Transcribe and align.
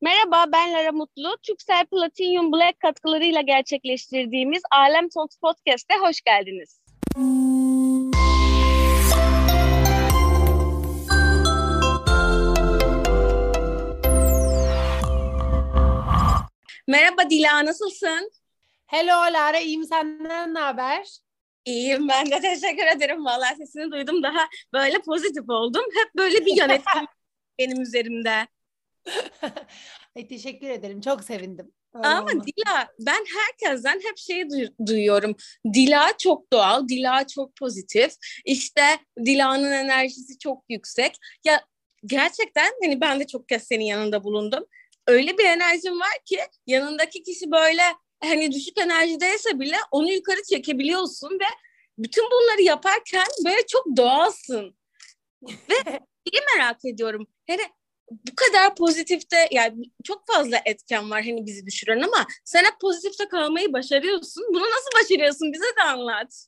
Merhaba, 0.00 0.52
ben 0.52 0.72
Lara 0.72 0.92
Mutlu. 0.92 1.36
Türksel 1.42 1.86
Platinum 1.86 2.52
Black 2.52 2.80
katkılarıyla 2.80 3.40
gerçekleştirdiğimiz 3.40 4.62
Alem 4.70 5.08
Talks 5.08 5.36
Podcast'e 5.36 5.94
hoş 5.94 6.20
geldiniz. 6.20 6.80
Merhaba 16.88 17.30
Dila, 17.30 17.64
nasılsın? 17.64 18.30
Hello 18.86 19.32
Lara, 19.32 19.58
iyiyim 19.58 19.84
senden 19.84 20.54
ne 20.54 20.58
haber? 20.58 21.08
İyiyim 21.64 22.08
ben 22.08 22.30
de 22.30 22.40
teşekkür 22.40 22.86
ederim. 22.96 23.24
Vallahi 23.24 23.56
sesini 23.56 23.90
duydum 23.90 24.22
daha 24.22 24.48
böyle 24.72 24.98
pozitif 24.98 25.44
oldum. 25.48 25.84
Hep 25.94 26.14
böyle 26.16 26.46
bir 26.46 26.56
yönetim 26.56 27.06
benim 27.58 27.80
üzerimde. 27.80 28.46
Ay, 30.16 30.28
teşekkür 30.28 30.68
ederim. 30.68 31.00
Çok 31.00 31.24
sevindim. 31.24 31.72
Öyle 31.94 32.08
Ama 32.08 32.20
olması. 32.20 32.46
Dila 32.46 32.88
ben 33.00 33.24
herkesten 33.36 34.00
hep 34.04 34.18
şeyi 34.18 34.42
du- 34.42 34.86
duyuyorum. 34.86 35.36
Dila 35.74 36.12
çok 36.18 36.52
doğal, 36.52 36.88
Dila 36.88 37.26
çok 37.26 37.56
pozitif. 37.56 38.12
İşte 38.44 38.82
Dila'nın 39.24 39.72
enerjisi 39.72 40.38
çok 40.38 40.64
yüksek. 40.68 41.16
Ya 41.44 41.64
gerçekten 42.06 42.72
hani 42.82 43.00
ben 43.00 43.20
de 43.20 43.26
çok 43.26 43.48
kez 43.48 43.62
senin 43.62 43.84
yanında 43.84 44.24
bulundum. 44.24 44.64
Öyle 45.06 45.38
bir 45.38 45.44
enerjim 45.44 46.00
var 46.00 46.18
ki 46.24 46.38
yanındaki 46.66 47.22
kişi 47.22 47.50
böyle 47.50 47.82
hani 48.22 48.52
düşük 48.52 48.78
enerjideyse 48.78 49.60
bile 49.60 49.76
onu 49.90 50.10
yukarı 50.10 50.42
çekebiliyorsun 50.42 51.30
ve 51.30 51.48
bütün 51.98 52.24
bunları 52.24 52.62
yaparken 52.62 53.26
böyle 53.44 53.66
çok 53.66 53.96
doğalsın. 53.96 54.78
ve 55.42 55.74
şeyi 56.28 56.42
merak 56.56 56.84
ediyorum. 56.84 57.26
Hani 57.48 57.62
bu 58.10 58.32
kadar 58.36 58.74
pozitifte 58.74 59.48
yani 59.50 59.84
çok 60.04 60.26
fazla 60.26 60.60
etken 60.64 61.10
var 61.10 61.24
hani 61.24 61.46
bizi 61.46 61.66
düşüren 61.66 62.00
ama 62.00 62.26
sen 62.44 62.64
hep 62.64 62.80
pozitifte 62.80 63.28
kalmayı 63.28 63.72
başarıyorsun. 63.72 64.44
Bunu 64.48 64.64
nasıl 64.64 65.04
başarıyorsun? 65.04 65.52
Bize 65.52 65.76
de 65.76 65.82
anlat. 65.82 66.46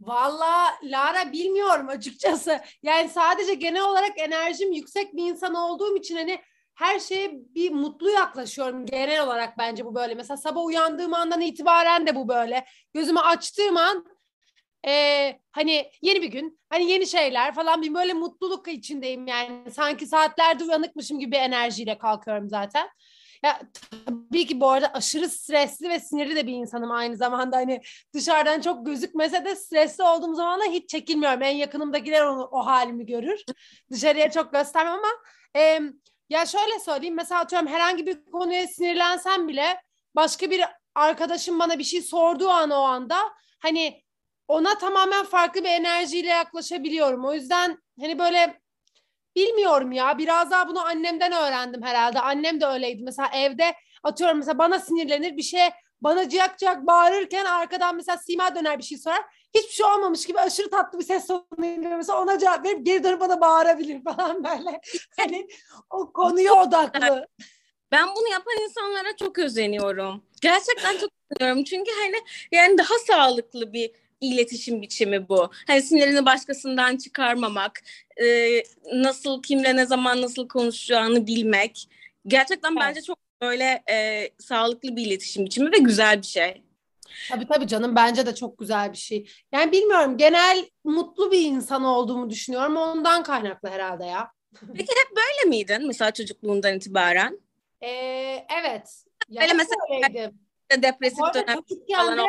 Valla 0.00 0.74
Lara 0.82 1.32
bilmiyorum 1.32 1.88
açıkçası. 1.88 2.60
Yani 2.82 3.08
sadece 3.08 3.54
genel 3.54 3.82
olarak 3.82 4.18
enerjim 4.18 4.72
yüksek 4.72 5.16
bir 5.16 5.30
insan 5.30 5.54
olduğum 5.54 5.96
için 5.96 6.16
hani 6.16 6.40
her 6.74 7.00
şeye 7.00 7.32
bir 7.32 7.70
mutlu 7.70 8.10
yaklaşıyorum 8.10 8.86
genel 8.86 9.22
olarak 9.24 9.58
bence 9.58 9.84
bu 9.84 9.94
böyle. 9.94 10.14
Mesela 10.14 10.36
sabah 10.36 10.64
uyandığım 10.64 11.14
andan 11.14 11.40
itibaren 11.40 12.06
de 12.06 12.14
bu 12.14 12.28
böyle. 12.28 12.66
Gözümü 12.94 13.20
açtığım 13.20 13.76
an 13.76 14.06
e, 14.88 14.92
hani 15.52 15.90
yeni 16.02 16.22
bir 16.22 16.28
gün, 16.28 16.60
hani 16.70 16.90
yeni 16.90 17.06
şeyler 17.06 17.54
falan 17.54 17.82
bir 17.82 17.94
böyle 17.94 18.12
mutluluk 18.12 18.68
içindeyim 18.68 19.26
yani. 19.26 19.70
Sanki 19.70 20.06
saatlerde 20.06 20.64
uyanıkmışım 20.64 21.18
gibi 21.18 21.36
enerjiyle 21.36 21.98
kalkıyorum 21.98 22.48
zaten. 22.48 22.88
Ya 23.42 23.60
tabii 24.06 24.46
ki 24.46 24.60
bu 24.60 24.70
arada 24.70 24.94
aşırı 24.94 25.28
stresli 25.28 25.88
ve 25.88 26.00
sinirli 26.00 26.36
de 26.36 26.46
bir 26.46 26.52
insanım 26.52 26.90
aynı 26.90 27.16
zamanda. 27.16 27.56
Hani 27.56 27.80
dışarıdan 28.14 28.60
çok 28.60 28.86
gözükmese 28.86 29.44
de 29.44 29.56
stresli 29.56 30.04
olduğum 30.04 30.34
zaman 30.34 30.60
da 30.60 30.64
hiç 30.64 30.90
çekilmiyorum. 30.90 31.42
En 31.42 31.56
yakınımdakiler 31.56 32.24
onu, 32.24 32.44
o 32.44 32.66
halimi 32.66 33.06
görür. 33.06 33.40
Dışarıya 33.90 34.30
çok 34.30 34.52
göstermem 34.52 34.92
ama 34.92 35.08
e, 35.56 35.80
ya 36.30 36.46
şöyle 36.46 36.78
söyleyeyim. 36.80 37.14
Mesela 37.14 37.40
atıyorum 37.40 37.68
herhangi 37.68 38.06
bir 38.06 38.24
konuya 38.24 38.66
sinirlensem 38.66 39.48
bile 39.48 39.80
başka 40.16 40.50
bir 40.50 40.64
arkadaşım 40.94 41.58
bana 41.58 41.78
bir 41.78 41.84
şey 41.84 42.02
sorduğu 42.02 42.48
an 42.48 42.70
o 42.70 42.80
anda 42.80 43.16
hani 43.58 44.05
ona 44.48 44.78
tamamen 44.78 45.24
farklı 45.24 45.64
bir 45.64 45.68
enerjiyle 45.68 46.28
yaklaşabiliyorum. 46.28 47.24
O 47.24 47.34
yüzden 47.34 47.78
hani 48.00 48.18
böyle 48.18 48.60
bilmiyorum 49.36 49.92
ya 49.92 50.18
biraz 50.18 50.50
daha 50.50 50.68
bunu 50.68 50.86
annemden 50.86 51.32
öğrendim 51.32 51.82
herhalde. 51.82 52.20
Annem 52.20 52.60
de 52.60 52.66
öyleydi. 52.66 53.02
Mesela 53.02 53.30
evde 53.34 53.74
atıyorum 54.02 54.38
mesela 54.38 54.58
bana 54.58 54.78
sinirlenir 54.78 55.36
bir 55.36 55.42
şey 55.42 55.60
bana 56.00 56.28
ciyak 56.28 56.58
ciyak 56.58 56.86
bağırırken 56.86 57.44
arkadan 57.44 57.96
mesela 57.96 58.18
Sima 58.18 58.54
döner 58.54 58.78
bir 58.78 58.82
şey 58.82 58.98
sorar. 58.98 59.24
Hiçbir 59.54 59.72
şey 59.72 59.86
olmamış 59.86 60.26
gibi 60.26 60.40
aşırı 60.40 60.70
tatlı 60.70 60.98
bir 60.98 61.04
ses 61.04 61.26
tonuyla 61.26 61.96
mesela 61.96 62.22
ona 62.22 62.38
cevap 62.38 62.64
verip 62.64 62.86
geri 62.86 63.04
dönüp 63.04 63.20
bana 63.20 63.40
bağırabilir 63.40 64.04
falan 64.16 64.44
böyle. 64.44 64.80
Hani 65.16 65.48
o 65.90 66.12
konuya 66.12 66.54
odaklı. 66.54 67.26
Ben 67.92 68.08
bunu 68.16 68.28
yapan 68.28 68.54
insanlara 68.62 69.16
çok 69.16 69.38
özeniyorum. 69.38 70.24
Gerçekten 70.42 70.98
çok 70.98 71.10
özeniyorum. 71.30 71.64
Çünkü 71.64 71.90
hani 72.02 72.16
yani 72.52 72.78
daha 72.78 72.98
sağlıklı 73.06 73.72
bir 73.72 74.05
iletişim 74.20 74.82
biçimi 74.82 75.28
bu. 75.28 75.50
Hani 75.66 75.82
sinirini 75.82 76.26
başkasından 76.26 76.96
çıkarmamak, 76.96 77.82
e, 78.22 78.62
nasıl 78.92 79.42
kimle 79.42 79.76
ne 79.76 79.86
zaman 79.86 80.22
nasıl 80.22 80.48
konuşacağını 80.48 81.26
bilmek. 81.26 81.88
Gerçekten 82.26 82.72
evet. 82.72 82.80
bence 82.80 83.02
çok 83.02 83.18
böyle 83.42 83.82
e, 83.90 84.28
sağlıklı 84.38 84.96
bir 84.96 85.06
iletişim 85.06 85.46
biçimi 85.46 85.72
ve 85.72 85.78
güzel 85.78 86.18
bir 86.18 86.26
şey. 86.26 86.62
Tabii 87.30 87.46
tabii 87.46 87.66
canım 87.66 87.96
bence 87.96 88.26
de 88.26 88.34
çok 88.34 88.58
güzel 88.58 88.92
bir 88.92 88.96
şey. 88.96 89.30
Yani 89.52 89.72
bilmiyorum 89.72 90.16
genel 90.16 90.66
mutlu 90.84 91.32
bir 91.32 91.40
insan 91.40 91.84
olduğumu 91.84 92.30
düşünüyorum. 92.30 92.76
Ondan 92.76 93.22
kaynaklı 93.22 93.68
herhalde 93.68 94.04
ya. 94.04 94.30
Peki 94.60 94.92
hep 95.04 95.16
böyle 95.16 95.48
miydin 95.48 95.86
mesela 95.86 96.10
çocukluğundan 96.10 96.74
itibaren? 96.74 97.40
Ee, 97.82 98.46
evet. 98.60 99.04
Ya 99.28 99.42
böyle 99.42 99.52
mesela 99.52 99.80
öyleydim. 99.90 100.38
depresif 100.82 101.18
dönem 101.34 101.58
falan 101.96 102.26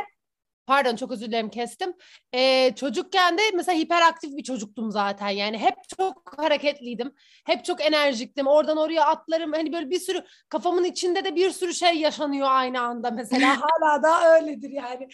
Pardon 0.67 0.95
çok 0.95 1.11
özür 1.11 1.27
dilerim 1.27 1.49
kestim. 1.49 1.93
Ee, 2.33 2.75
çocukken 2.75 3.37
de 3.37 3.41
mesela 3.53 3.77
hiperaktif 3.77 4.37
bir 4.37 4.43
çocuktum 4.43 4.91
zaten. 4.91 5.29
Yani 5.29 5.57
hep 5.57 5.75
çok 5.97 6.33
hareketliydim. 6.37 7.13
Hep 7.45 7.65
çok 7.65 7.85
enerjiktim. 7.85 8.47
Oradan 8.47 8.77
oraya 8.77 9.05
atlarım. 9.05 9.53
Hani 9.53 9.73
böyle 9.73 9.89
bir 9.89 9.99
sürü 9.99 10.25
kafamın 10.49 10.83
içinde 10.83 11.25
de 11.25 11.35
bir 11.35 11.51
sürü 11.51 11.73
şey 11.73 11.93
yaşanıyor 11.93 12.47
aynı 12.51 12.81
anda 12.81 13.11
mesela. 13.11 13.57
Hala 13.61 14.03
da 14.03 14.35
öyledir 14.35 14.69
yani. 14.69 15.07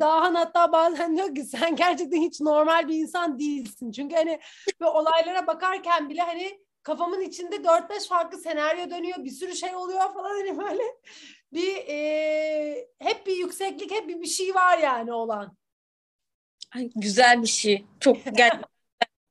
Daha 0.00 0.34
hatta 0.34 0.72
bazen 0.72 1.16
diyor 1.16 1.34
ki 1.34 1.44
sen 1.44 1.76
gerçekten 1.76 2.22
hiç 2.22 2.40
normal 2.40 2.88
bir 2.88 2.94
insan 2.94 3.38
değilsin. 3.38 3.90
Çünkü 3.92 4.16
hani 4.16 4.40
ve 4.80 4.86
olaylara 4.86 5.46
bakarken 5.46 6.08
bile 6.08 6.22
hani 6.22 6.64
kafamın 6.82 7.20
içinde 7.20 7.56
4-5 7.56 8.08
farklı 8.08 8.38
senaryo 8.38 8.90
dönüyor. 8.90 9.24
Bir 9.24 9.30
sürü 9.30 9.56
şey 9.56 9.74
oluyor 9.74 10.14
falan 10.14 10.30
hani 10.30 10.58
böyle 10.58 10.82
bir 11.54 11.76
e, 11.88 12.88
hep 12.98 13.26
bir 13.26 13.36
yükseklik, 13.36 13.90
hep 13.90 14.08
bir 14.08 14.20
bir 14.20 14.26
şey 14.26 14.54
var 14.54 14.78
yani 14.78 15.12
olan. 15.12 15.56
Ay, 16.74 16.90
güzel 16.96 17.42
bir 17.42 17.46
şey. 17.46 17.84
Çok 18.00 18.24
gerçekten 18.24 18.74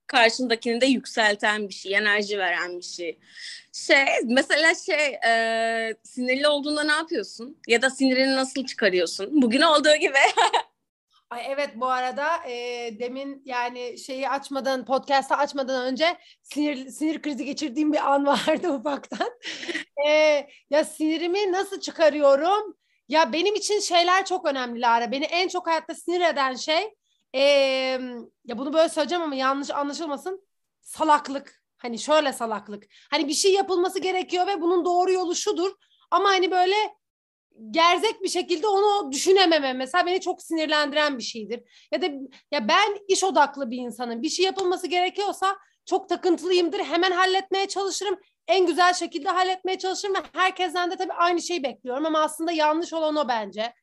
karşındakini 0.08 0.82
de 0.82 0.86
yükselten 0.86 1.70
bir 1.70 1.74
şey, 1.74 1.96
enerji 1.96 2.38
veren 2.38 2.78
bir 2.78 2.84
şey. 2.84 3.20
Şey, 3.74 4.06
mesela 4.26 4.76
şey, 4.76 5.20
e, 5.28 5.96
sinirli 6.04 6.48
olduğunda 6.48 6.84
ne 6.84 6.92
yapıyorsun? 6.92 7.58
Ya 7.68 7.82
da 7.82 7.90
sinirini 7.90 8.36
nasıl 8.36 8.66
çıkarıyorsun? 8.66 9.42
Bugün 9.42 9.62
olduğu 9.62 9.96
gibi. 9.96 10.18
Ay 11.34 11.44
evet 11.48 11.70
bu 11.76 11.86
arada 11.88 12.48
e, 12.48 12.56
demin 13.00 13.42
yani 13.46 13.98
şeyi 13.98 14.30
açmadan 14.30 14.86
podcast'ı 14.86 15.36
açmadan 15.36 15.86
önce 15.86 16.18
sinir 16.42 16.90
sinir 16.90 17.22
krizi 17.22 17.46
geçirdiğim 17.46 17.94
bir 17.94 18.12
an 18.14 18.26
vardı 18.48 18.70
ufaktan. 18.72 19.30
e, 20.08 20.10
ya 20.70 20.86
sinirimi 20.86 21.52
nasıl 21.52 21.80
çıkarıyorum? 21.80 22.78
Ya 23.10 23.34
benim 23.34 23.56
için 23.56 23.80
şeyler 23.80 24.26
çok 24.26 24.46
önemli 24.46 24.82
Lara. 24.82 25.12
Beni 25.12 25.26
en 25.26 25.48
çok 25.48 25.68
hayatta 25.68 25.96
sinir 25.96 26.22
eden 26.22 26.56
şey 26.56 26.96
e, 27.36 27.40
ya 28.46 28.58
bunu 28.58 28.74
böyle 28.74 28.90
söyleyeceğim 28.90 29.24
ama 29.24 29.36
yanlış 29.36 29.72
anlaşılmasın. 29.72 30.48
Salaklık. 30.82 31.64
Hani 31.78 32.00
şöyle 32.00 32.34
salaklık. 32.34 32.84
Hani 33.12 33.28
bir 33.28 33.34
şey 33.34 33.54
yapılması 33.54 34.00
gerekiyor 34.00 34.48
ve 34.48 34.62
bunun 34.62 34.86
doğru 34.86 35.12
yolu 35.12 35.36
şudur. 35.36 35.72
Ama 36.12 36.30
hani 36.30 36.52
böyle 36.52 36.76
gerzek 37.72 38.24
bir 38.24 38.30
şekilde 38.30 38.68
onu 38.68 39.12
düşünememe 39.12 39.74
mesela 39.74 40.06
beni 40.06 40.22
çok 40.22 40.42
sinirlendiren 40.42 41.18
bir 41.18 41.24
şeydir. 41.24 41.88
Ya 41.92 42.02
da 42.02 42.06
ya 42.52 42.68
ben 42.68 42.98
iş 43.08 43.24
odaklı 43.24 43.72
bir 43.72 43.78
insanım. 43.78 44.22
Bir 44.22 44.30
şey 44.30 44.46
yapılması 44.46 44.88
gerekiyorsa 44.88 45.58
çok 45.86 46.10
takıntılıyımdır. 46.10 46.80
Hemen 46.80 47.12
halletmeye 47.12 47.68
çalışırım. 47.68 48.20
En 48.48 48.66
güzel 48.66 48.94
şekilde 48.94 49.30
halletmeye 49.30 49.78
çalışırım 49.78 50.16
ve 50.16 50.20
herkesten 50.34 50.92
de 50.92 50.96
tabii 50.96 51.14
aynı 51.14 51.42
şeyi 51.42 51.64
bekliyorum 51.64 52.06
ama 52.06 52.20
aslında 52.20 52.52
yanlış 52.52 52.94
olan 52.94 53.16
o 53.16 53.28
bence. 53.28 53.74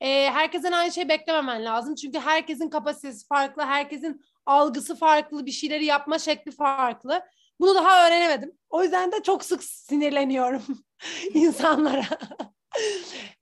Ee, 0.00 0.30
herkesten 0.30 0.72
aynı 0.72 0.92
şeyi 0.92 1.08
beklememen 1.08 1.64
lazım. 1.64 1.94
Çünkü 1.94 2.18
herkesin 2.18 2.70
kapasitesi 2.70 3.26
farklı, 3.26 3.62
herkesin 3.62 4.20
algısı 4.46 4.96
farklı, 4.96 5.46
bir 5.46 5.50
şeyleri 5.50 5.84
yapma 5.84 6.18
şekli 6.18 6.50
farklı. 6.50 7.22
Bunu 7.60 7.74
daha 7.74 8.06
öğrenemedim. 8.06 8.52
O 8.70 8.82
yüzden 8.82 9.12
de 9.12 9.22
çok 9.22 9.44
sık 9.44 9.64
sinirleniyorum 9.64 10.62
insanlara 11.34 12.04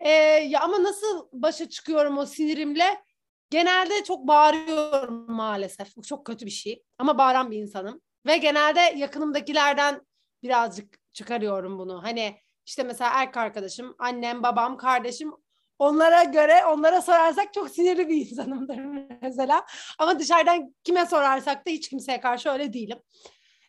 e, 0.00 0.10
ya 0.48 0.60
ama 0.60 0.82
nasıl 0.82 1.28
başa 1.32 1.68
çıkıyorum 1.68 2.18
o 2.18 2.26
sinirimle? 2.26 3.02
Genelde 3.50 4.04
çok 4.04 4.26
bağırıyorum 4.28 5.32
maalesef. 5.32 5.96
Bu 5.96 6.02
çok 6.02 6.26
kötü 6.26 6.46
bir 6.46 6.50
şey. 6.50 6.82
Ama 6.98 7.18
bağıran 7.18 7.50
bir 7.50 7.58
insanım. 7.58 8.00
Ve 8.26 8.36
genelde 8.36 8.80
yakınımdakilerden 8.80 10.06
birazcık 10.42 10.98
çıkarıyorum 11.12 11.78
bunu. 11.78 12.02
Hani 12.02 12.38
işte 12.66 12.82
mesela 12.82 13.10
erkek 13.14 13.36
arkadaşım, 13.36 13.94
annem, 13.98 14.42
babam, 14.42 14.76
kardeşim 14.76 15.32
onlara 15.78 16.24
göre 16.24 16.64
onlara 16.66 17.02
sorarsak 17.02 17.54
çok 17.54 17.70
sinirli 17.70 18.08
bir 18.08 18.16
insanımdır 18.16 18.78
mesela. 19.22 19.66
Ama 19.98 20.18
dışarıdan 20.18 20.74
kime 20.84 21.06
sorarsak 21.06 21.66
da 21.66 21.70
hiç 21.70 21.88
kimseye 21.88 22.20
karşı 22.20 22.50
öyle 22.50 22.72
değilim. 22.72 22.98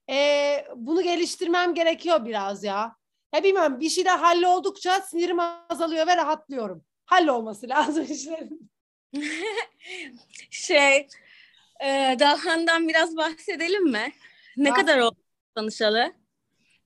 Ee, 0.10 0.66
bunu 0.76 1.02
geliştirmem 1.02 1.74
gerekiyor 1.74 2.26
biraz 2.26 2.64
ya. 2.64 2.99
Ya 3.36 3.44
bilmem 3.44 3.80
bir 3.80 3.90
şeyler 3.90 4.18
halloldukça 4.18 5.02
sinirim 5.02 5.40
azalıyor 5.70 6.08
ve 6.08 6.18
rahatlıyorum. 6.18 6.86
Hallolması 7.06 7.70
lazım 7.70 8.06
işlerin. 8.10 8.72
şey 10.52 11.08
e, 11.84 12.16
Dalhan'dan 12.20 12.88
biraz 12.88 13.18
bahsedelim 13.18 13.84
mi? 13.92 14.12
Ne 14.58 14.70
Bahs- 14.70 14.76
kadar 14.76 15.00
oldu 15.00 15.18
tanışalı? 15.56 16.14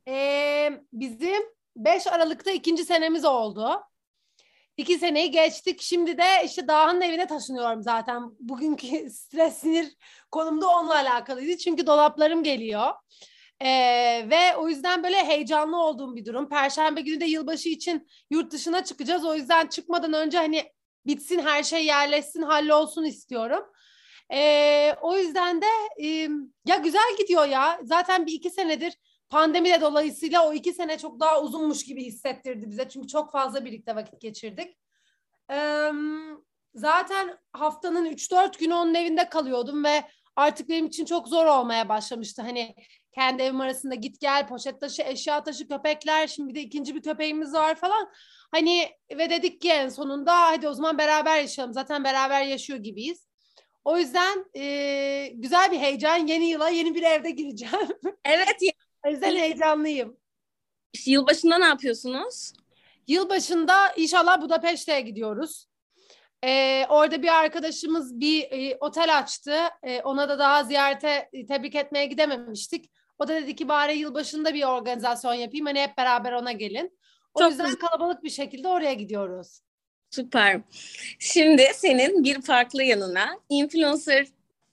Ee, 0.08 0.70
bizim 0.94 1.44
5 1.76 2.08
Aralık'ta 2.08 2.52
ikinci 2.52 2.86
senemiz 2.86 3.26
oldu. 3.26 3.82
İki 4.78 4.98
seneyi 5.00 5.32
geçtik. 5.32 5.82
Şimdi 5.82 6.18
de 6.18 6.26
işte 6.46 6.68
Dağhan'ın 6.68 7.02
evine 7.02 7.28
taşınıyorum 7.28 7.84
zaten. 7.84 8.32
Bugünkü 8.40 9.10
stres 9.10 9.58
sinir 9.58 9.96
konumda 10.32 10.68
onunla 10.68 10.96
alakalıydı. 11.00 11.58
Çünkü 11.58 11.88
dolaplarım 11.88 12.44
geliyor. 12.44 12.92
Ee, 13.64 14.26
ve 14.30 14.56
o 14.58 14.70
yüzden 14.70 15.04
böyle 15.04 15.26
heyecanlı 15.26 15.78
olduğum 15.78 16.16
bir 16.16 16.26
durum. 16.26 16.50
Perşembe 16.50 17.02
günü 17.02 17.20
de 17.20 17.26
yılbaşı 17.26 17.70
için 17.70 18.08
yurt 18.30 18.52
dışına 18.52 18.84
çıkacağız. 18.84 19.26
O 19.26 19.36
yüzden 19.36 19.68
çıkmadan 19.68 20.14
önce 20.14 20.38
hani 20.38 20.64
bitsin 21.06 21.40
her 21.40 21.64
şey 21.64 21.86
yerleşsin 21.86 22.42
hallolsun 22.42 23.04
istiyorum. 23.04 23.66
Ee, 24.34 24.96
o 25.02 25.18
yüzden 25.18 25.62
de 25.62 25.66
e, 26.02 26.08
ya 26.66 26.76
güzel 26.84 27.18
gidiyor 27.18 27.48
ya. 27.48 27.80
Zaten 27.84 28.26
bir 28.26 28.34
iki 28.34 28.50
senedir 28.50 28.98
pandemi 29.30 29.70
de 29.70 29.82
dolayısıyla 29.82 30.48
o 30.50 30.54
iki 30.54 30.74
sene 30.74 30.98
çok 30.98 31.20
daha 31.20 31.42
uzunmuş 31.42 31.86
gibi 31.86 32.06
hissettirdi 32.06 32.70
bize. 32.70 32.90
Çünkü 32.90 33.08
çok 33.08 33.32
fazla 33.32 33.66
birlikte 33.66 33.96
vakit 33.96 34.22
geçirdik. 34.22 34.78
Ee, 35.52 35.92
zaten 36.76 37.38
haftanın 37.54 38.06
3-4 38.06 38.60
günü 38.60 38.74
onun 38.74 38.94
evinde 38.94 39.30
kalıyordum 39.30 39.84
ve 39.84 40.04
artık 40.36 40.70
benim 40.70 40.86
için 40.86 41.06
çok 41.06 41.28
zor 41.28 41.46
olmaya 41.46 41.90
başlamıştı. 41.90 42.42
Hani 42.42 42.76
kendi 43.16 43.44
evim 43.44 43.62
arasında 43.62 43.96
git 43.96 44.20
gel, 44.20 44.48
poşet 44.48 44.82
taşı, 44.82 45.02
eşya 45.02 45.44
taşı, 45.44 45.68
köpekler. 45.68 46.28
Şimdi 46.28 46.50
bir 46.50 46.56
de 46.56 46.62
ikinci 46.62 46.96
bir 46.96 47.02
köpeğimiz 47.02 47.54
var 47.54 47.76
falan. 47.76 48.10
Hani 48.52 48.90
ve 49.18 49.30
dedik 49.30 49.62
ki 49.62 49.70
en 49.70 49.90
sonunda 49.90 50.42
hadi 50.42 50.68
o 50.68 50.74
zaman 50.74 50.98
beraber 50.98 51.42
yaşayalım. 51.42 51.74
Zaten 51.74 52.04
beraber 52.04 52.42
yaşıyor 52.46 52.80
gibiyiz. 52.80 53.28
O 53.86 53.98
yüzden 53.98 54.46
e, 54.56 55.32
güzel 55.34 55.72
bir 55.72 55.80
heyecan. 55.80 56.28
Yeni 56.28 56.46
yıla 56.46 56.70
yeni 56.70 56.96
bir 56.96 57.04
evde 57.04 57.32
gireceğim. 57.32 57.88
Evet. 58.26 58.58
o 59.06 59.10
yüzden 59.10 59.36
heyecanlıyım. 59.36 60.18
Yılbaşında 61.06 61.58
ne 61.58 61.66
yapıyorsunuz? 61.66 62.54
Yılbaşında 63.08 63.94
inşallah 63.98 64.42
Budapeşte'ye 64.42 65.02
gidiyoruz. 65.02 65.68
Ee, 66.46 66.86
orada 66.90 67.22
bir 67.22 67.40
arkadaşımız 67.40 68.20
bir 68.20 68.48
e, 68.52 68.78
otel 68.80 69.18
açtı. 69.18 69.56
E, 69.84 70.02
ona 70.02 70.30
da 70.30 70.40
daha 70.40 70.64
ziyarete 70.64 71.30
e, 71.34 71.46
tebrik 71.46 71.76
etmeye 71.76 72.06
gidememiştik. 72.06 72.92
O 73.20 73.28
da 73.28 73.36
dedi 73.36 73.56
ki 73.56 73.68
bari 73.68 73.98
yılbaşında 73.98 74.54
bir 74.54 74.64
organizasyon 74.64 75.34
yapayım. 75.34 75.66
Hani 75.66 75.82
hep 75.82 75.98
beraber 75.98 76.32
ona 76.32 76.52
gelin. 76.52 76.98
O 77.34 77.40
Çok 77.40 77.50
yüzden 77.52 77.66
güzel. 77.68 77.80
kalabalık 77.80 78.24
bir 78.24 78.30
şekilde 78.30 78.68
oraya 78.68 78.94
gidiyoruz. 78.94 79.60
Süper. 80.10 80.62
Şimdi 81.20 81.68
senin 81.76 82.24
bir 82.24 82.42
farklı 82.42 82.84
yanına, 82.84 83.40
influencer 83.50 84.28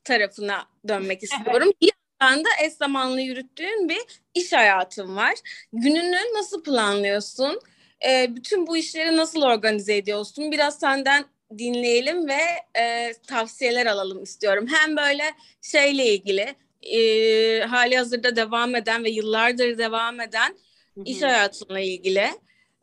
tarafına 0.05 0.65
dönmek 0.89 1.23
istiyorum. 1.23 1.73
Bir 1.83 1.91
yandan 2.23 2.45
da 2.45 2.49
eş 2.65 2.73
zamanlı 2.73 3.21
yürüttüğün 3.21 3.89
bir 3.89 4.01
iş 4.35 4.53
hayatın 4.53 5.17
var. 5.17 5.35
Gününü 5.73 6.19
nasıl 6.35 6.63
planlıyorsun? 6.63 7.61
Ee, 8.09 8.37
bütün 8.37 8.67
bu 8.67 8.77
işleri 8.77 9.17
nasıl 9.17 9.43
organize 9.43 9.97
ediyorsun? 9.97 10.53
Biraz 10.53 10.79
senden 10.79 11.25
dinleyelim 11.59 12.29
ve 12.29 12.41
e, 12.81 13.13
tavsiyeler 13.27 13.87
alalım 13.87 14.23
istiyorum. 14.23 14.67
Hem 14.73 14.97
böyle 14.97 15.25
şeyle 15.63 16.07
ilgili, 16.07 16.55
e, 16.83 17.61
hali 17.61 17.97
hazırda 17.97 18.37
devam 18.37 18.75
eden 18.75 19.05
ve 19.05 19.11
yıllardır 19.11 19.79
devam 19.79 20.21
eden 20.21 20.59
iş 21.05 21.23
hayatınla 21.23 21.81
ilgili. 21.81 22.31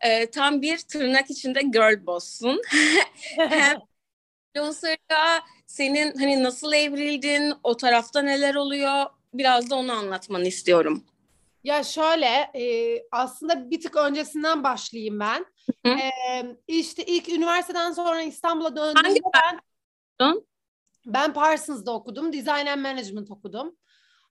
E, 0.01 0.29
tam 0.29 0.61
bir 0.61 0.77
tırnak 0.77 1.29
içinde 1.29 1.61
girl 1.61 2.05
boss'sun. 2.05 2.61
Hem 3.37 3.77
influencer'da 4.55 5.45
senin 5.67 6.13
hani 6.17 6.43
nasıl 6.43 6.73
evrildin, 6.73 7.53
o 7.63 7.77
tarafta 7.77 8.21
neler 8.21 8.55
oluyor 8.55 9.05
biraz 9.33 9.69
da 9.69 9.75
onu 9.75 9.91
anlatmanı 9.91 10.47
istiyorum. 10.47 11.03
Ya 11.63 11.83
şöyle 11.83 12.51
e, 12.55 12.63
aslında 13.11 13.69
bir 13.69 13.81
tık 13.81 13.95
öncesinden 13.95 14.63
başlayayım 14.63 15.19
ben. 15.19 15.45
Hı. 15.85 15.91
E, 15.91 16.11
işte 16.67 17.05
ilk 17.05 17.29
üniversiteden 17.29 17.91
sonra 17.91 18.21
İstanbul'a 18.21 18.75
döndüğümde 18.75 19.07
Hangi 19.07 19.21
ben 20.19 20.41
ben 21.05 21.33
Parsons'da 21.33 21.93
okudum. 21.93 22.33
Design 22.33 22.67
and 22.67 22.81
Management 22.81 23.31
okudum. 23.31 23.75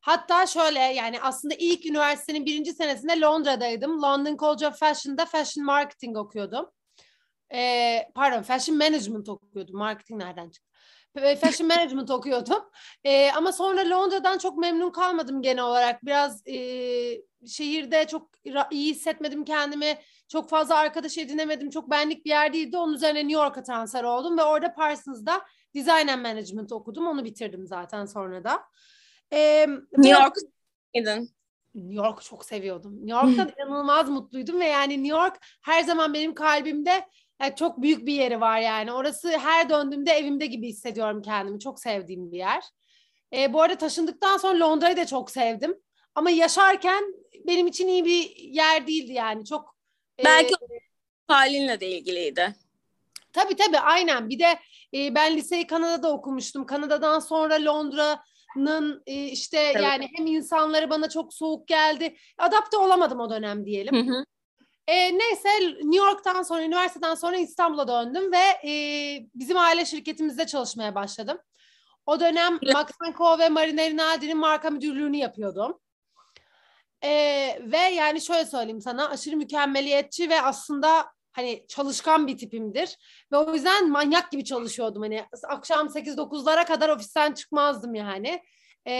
Hatta 0.06 0.46
şöyle 0.46 0.78
yani 0.78 1.20
aslında 1.20 1.54
ilk 1.58 1.86
üniversitenin 1.86 2.46
birinci 2.46 2.72
senesinde 2.72 3.20
Londra'daydım. 3.20 4.02
London 4.02 4.36
College 4.36 4.66
of 4.66 4.78
Fashion'da 4.78 5.26
Fashion 5.26 5.66
Marketing 5.66 6.16
okuyordum. 6.16 6.70
E, 7.54 8.02
pardon 8.14 8.42
Fashion 8.42 8.78
Management 8.78 9.28
okuyordum. 9.28 9.76
Marketing 9.76 10.22
nereden 10.22 10.50
çıktı? 10.50 10.70
Ve 11.16 11.36
Fashion 11.36 11.68
Management 11.68 12.10
okuyordum. 12.10 12.70
E, 13.04 13.30
ama 13.30 13.52
sonra 13.52 13.90
Londra'dan 13.90 14.38
çok 14.38 14.58
memnun 14.58 14.90
kalmadım 14.90 15.42
genel 15.42 15.64
olarak. 15.64 16.04
Biraz 16.04 16.46
e, 16.46 16.56
şehirde 17.46 18.06
çok 18.06 18.30
iyi 18.70 18.90
hissetmedim 18.94 19.44
kendimi. 19.44 19.98
Çok 20.28 20.50
fazla 20.50 20.76
arkadaş 20.76 21.18
edinemedim. 21.18 21.70
Çok 21.70 21.90
benlik 21.90 22.24
bir 22.24 22.30
yer 22.30 22.52
değildi. 22.52 22.78
Onun 22.78 22.94
üzerine 22.94 23.18
New 23.18 23.42
York'a 23.42 23.62
transfer 23.62 24.04
oldum 24.04 24.38
ve 24.38 24.42
orada 24.42 24.74
Parsons'da 24.74 25.40
Design 25.74 26.08
and 26.08 26.22
Management 26.22 26.72
okudum. 26.72 27.06
Onu 27.06 27.24
bitirdim 27.24 27.66
zaten 27.66 28.04
sonra 28.04 28.44
da. 28.44 28.62
E, 29.32 29.66
New 29.96 30.16
arada- 30.16 30.24
York? 30.24 30.36
New 31.74 31.94
York'u 31.94 32.24
çok 32.24 32.44
seviyordum. 32.44 33.06
New 33.06 33.26
York'tan 33.26 33.52
inanılmaz 33.58 34.08
mutluydum 34.08 34.60
ve 34.60 34.64
yani 34.64 35.02
New 35.02 35.18
York 35.18 35.36
her 35.62 35.82
zaman 35.82 36.14
benim 36.14 36.34
kalbimde 36.34 37.06
yani 37.42 37.54
çok 37.56 37.82
büyük 37.82 38.06
bir 38.06 38.12
yeri 38.12 38.40
var 38.40 38.58
yani. 38.60 38.92
Orası 38.92 39.38
her 39.38 39.68
döndüğümde 39.70 40.12
evimde 40.12 40.46
gibi 40.46 40.68
hissediyorum 40.68 41.22
kendimi. 41.22 41.60
Çok 41.60 41.80
sevdiğim 41.80 42.32
bir 42.32 42.38
yer. 42.38 42.64
E, 43.32 43.52
bu 43.52 43.62
arada 43.62 43.78
taşındıktan 43.78 44.36
sonra 44.36 44.60
Londra'yı 44.60 44.96
da 44.96 45.06
çok 45.06 45.30
sevdim. 45.30 45.76
Ama 46.14 46.30
yaşarken 46.30 47.04
benim 47.46 47.66
için 47.66 47.88
iyi 47.88 48.04
bir 48.04 48.36
yer 48.36 48.86
değildi 48.86 49.12
yani. 49.12 49.44
Çok 49.44 49.76
e, 50.20 50.24
Belki 50.24 50.54
halinle 51.28 51.80
de 51.80 51.88
ilgiliydi. 51.88 52.54
Tabii 53.32 53.56
tabii 53.56 53.78
aynen. 53.78 54.28
Bir 54.28 54.38
de 54.38 54.58
e, 54.94 55.14
ben 55.14 55.36
liseyi 55.36 55.66
Kanada'da 55.66 56.12
okumuştum. 56.12 56.66
Kanada'dan 56.66 57.18
sonra 57.20 57.54
Londra'nın 57.64 58.18
e, 59.06 59.24
işte 59.24 59.72
Tabii. 59.72 59.84
yani 59.84 60.08
hem 60.16 60.26
insanları 60.26 60.90
bana 60.90 61.08
çok 61.08 61.34
soğuk 61.34 61.68
geldi. 61.68 62.16
Adapte 62.38 62.76
olamadım 62.76 63.20
o 63.20 63.30
dönem 63.30 63.64
diyelim. 63.64 64.08
Hı 64.08 64.12
hı. 64.12 64.24
E, 64.88 65.18
neyse 65.18 65.48
New 65.60 65.96
York'tan 65.96 66.42
sonra, 66.42 66.62
üniversiteden 66.62 67.14
sonra 67.14 67.36
İstanbul'a 67.36 67.88
döndüm 67.88 68.32
ve 68.32 68.70
e, 68.70 68.72
bizim 69.34 69.56
aile 69.56 69.84
şirketimizde 69.84 70.46
çalışmaya 70.46 70.94
başladım. 70.94 71.38
O 72.06 72.20
dönem. 72.20 72.58
Max 72.72 72.86
Co 73.18 73.38
ve 73.38 73.48
Marina 73.48 73.82
Rinaldi'nin 73.82 74.38
marka 74.38 74.70
müdürlüğünü 74.70 75.16
yapıyordum. 75.16 75.80
E, 77.04 77.10
ve 77.62 77.78
yani 77.78 78.20
şöyle 78.20 78.44
söyleyeyim 78.46 78.80
sana 78.80 79.08
aşırı 79.08 79.36
mükemmeliyetçi 79.36 80.30
ve 80.30 80.42
aslında 80.42 81.15
hani 81.36 81.64
çalışkan 81.68 82.26
bir 82.26 82.38
tipimdir. 82.38 82.96
Ve 83.32 83.36
o 83.36 83.54
yüzden 83.54 83.90
manyak 83.90 84.30
gibi 84.30 84.44
çalışıyordum. 84.44 85.02
Hani 85.02 85.24
akşam 85.48 85.86
8-9'lara 85.86 86.64
kadar 86.64 86.88
ofisten 86.88 87.32
çıkmazdım 87.32 87.94
yani. 87.94 88.42
E, 88.88 88.94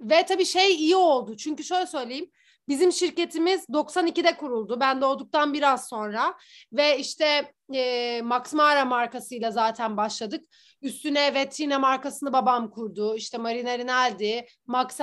ve 0.00 0.26
tabii 0.26 0.44
şey 0.44 0.74
iyi 0.74 0.96
oldu. 0.96 1.36
Çünkü 1.36 1.64
şöyle 1.64 1.86
söyleyeyim. 1.86 2.30
Bizim 2.68 2.92
şirketimiz 2.92 3.68
92'de 3.68 4.36
kuruldu. 4.36 4.80
Ben 4.80 5.00
doğduktan 5.00 5.54
biraz 5.54 5.88
sonra 5.88 6.34
ve 6.72 6.98
işte 6.98 7.52
e, 7.74 8.22
Max 8.22 8.52
Mara 8.52 8.84
markasıyla 8.84 9.50
zaten 9.50 9.96
başladık. 9.96 10.44
Üstüne 10.82 11.34
Vetrina 11.34 11.78
markasını 11.78 12.32
babam 12.32 12.70
kurdu. 12.70 13.16
İşte 13.16 13.38
Marina 13.38 13.78
Rinaldi, 13.78 14.46
Max 14.66 14.98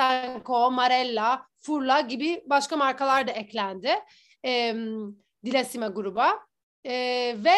Co, 0.45 0.71
Marella, 0.71 1.45
Furla 1.59 2.01
gibi 2.01 2.43
başka 2.45 2.77
markalar 2.77 3.27
da 3.27 3.31
eklendi. 3.31 3.91
E, 4.45 4.75
Dilasime 5.45 5.87
gruba. 5.87 6.39
E, 6.85 6.93
ve 7.37 7.55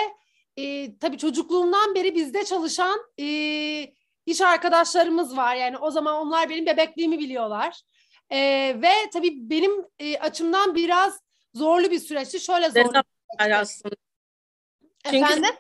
e, 0.58 0.98
tabii 0.98 1.18
çocukluğumdan 1.18 1.96
beri 1.96 2.16
bizde 2.16 2.46
çalışan 2.46 3.00
e, 3.20 3.26
iş 4.26 4.42
arkadaşlarımız 4.42 5.38
var. 5.38 5.56
Yani 5.56 5.78
o 5.78 5.92
zaman 5.92 6.16
onlar 6.16 6.50
benim 6.50 6.66
bebekliğimi 6.66 7.20
biliyorlar. 7.20 7.82
Ee, 8.32 8.76
ve 8.82 8.92
tabii 9.14 9.50
benim 9.50 9.72
e, 10.00 10.18
açımdan 10.18 10.76
biraz 10.76 11.20
zorlu 11.54 11.92
bir 11.92 12.00
süreçti. 12.00 12.40
Şöyle 12.40 12.70
zorlu. 12.70 13.04
Aslında. 13.40 13.96
Çünkü 15.04 15.18
Efendim? 15.18 15.56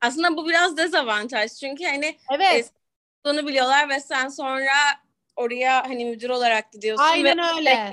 aslında 0.00 0.36
bu 0.36 0.48
biraz 0.48 0.76
dezavantaj. 0.76 1.52
Çünkü 1.60 1.84
hani 1.84 2.18
Evet. 2.34 2.72
bunu 3.24 3.46
biliyorlar 3.46 3.88
ve 3.88 4.00
sen 4.00 4.28
sonra 4.28 4.72
oraya 5.36 5.84
hani 5.84 6.04
müdür 6.04 6.30
olarak 6.30 6.72
gidiyorsun 6.72 7.04
Aynen 7.04 7.38
ve 7.38 7.56
öyle. 7.56 7.90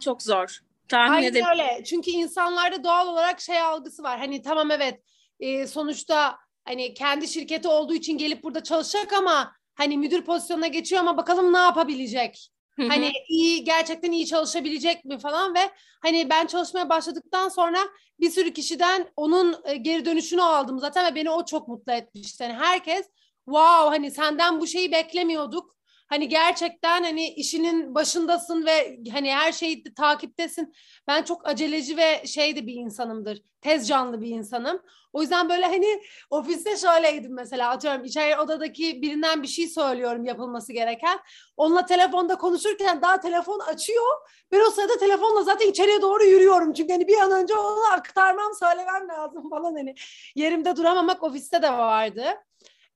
çok 0.00 0.22
zor. 0.22 0.60
Tahmin 0.88 1.16
Aynen 1.16 1.50
öyle. 1.50 1.84
Çünkü 1.84 2.10
insanlarda 2.10 2.84
doğal 2.84 3.06
olarak 3.08 3.40
şey 3.40 3.60
algısı 3.60 4.02
var. 4.02 4.18
Hani 4.18 4.42
tamam 4.42 4.70
evet 4.70 5.00
e, 5.40 5.66
sonuçta 5.66 6.38
hani 6.64 6.94
kendi 6.94 7.28
şirketi 7.28 7.68
olduğu 7.68 7.94
için 7.94 8.18
gelip 8.18 8.42
burada 8.42 8.62
çalışacak 8.62 9.12
ama 9.12 9.52
hani 9.74 9.98
müdür 9.98 10.24
pozisyonuna 10.24 10.66
geçiyor 10.66 11.00
ama 11.00 11.16
bakalım 11.16 11.52
ne 11.52 11.58
yapabilecek. 11.58 12.50
Hani 12.88 13.12
iyi 13.28 13.64
gerçekten 13.64 14.12
iyi 14.12 14.26
çalışabilecek 14.26 15.04
mi 15.04 15.18
falan 15.18 15.54
ve 15.54 15.70
hani 16.02 16.30
ben 16.30 16.46
çalışmaya 16.46 16.88
başladıktan 16.88 17.48
sonra 17.48 17.78
bir 18.20 18.30
sürü 18.30 18.52
kişiden 18.52 19.08
onun 19.16 19.56
e, 19.64 19.76
geri 19.76 20.04
dönüşünü 20.04 20.42
aldım 20.42 20.78
zaten 20.78 21.10
ve 21.10 21.14
beni 21.14 21.30
o 21.30 21.44
çok 21.44 21.68
mutlu 21.68 21.92
etmişti. 21.92 22.42
Yani 22.42 22.52
herkes 22.52 23.10
wow 23.44 23.96
hani 23.96 24.10
senden 24.10 24.60
bu 24.60 24.66
şeyi 24.66 24.92
beklemiyorduk 24.92 25.76
Hani 26.08 26.28
gerçekten 26.28 27.02
hani 27.04 27.28
işinin 27.28 27.94
başındasın 27.94 28.66
ve 28.66 28.98
hani 29.12 29.34
her 29.34 29.52
şeyi 29.52 29.84
takiptesin. 29.94 30.74
Ben 31.08 31.22
çok 31.22 31.48
aceleci 31.48 31.96
ve 31.96 32.26
şeydi 32.26 32.66
bir 32.66 32.74
insanımdır. 32.74 33.42
Tez 33.60 33.88
canlı 33.88 34.20
bir 34.20 34.28
insanım. 34.28 34.82
O 35.12 35.22
yüzden 35.22 35.48
böyle 35.48 35.66
hani 35.66 36.02
ofiste 36.30 36.76
şöyleydim 36.76 37.34
mesela 37.34 37.70
atıyorum 37.70 38.04
içeri 38.04 38.36
odadaki 38.36 39.02
birinden 39.02 39.42
bir 39.42 39.48
şey 39.48 39.68
söylüyorum 39.68 40.24
yapılması 40.24 40.72
gereken. 40.72 41.18
Onunla 41.56 41.86
telefonda 41.86 42.38
konuşurken 42.38 43.02
daha 43.02 43.20
telefon 43.20 43.58
açıyor. 43.58 44.04
Ben 44.52 44.60
o 44.60 44.70
sırada 44.70 44.98
telefonla 44.98 45.42
zaten 45.42 45.68
içeriye 45.68 46.02
doğru 46.02 46.24
yürüyorum. 46.24 46.72
Çünkü 46.72 46.92
hani 46.92 47.08
bir 47.08 47.18
an 47.18 47.30
önce 47.30 47.54
onu 47.54 47.92
aktarmam 47.92 48.52
söylemem 48.60 49.08
lazım 49.08 49.50
falan 49.50 49.74
hani. 49.74 49.94
Yerimde 50.34 50.76
duramamak 50.76 51.22
ofiste 51.22 51.62
de 51.62 51.72
vardı. 51.72 52.24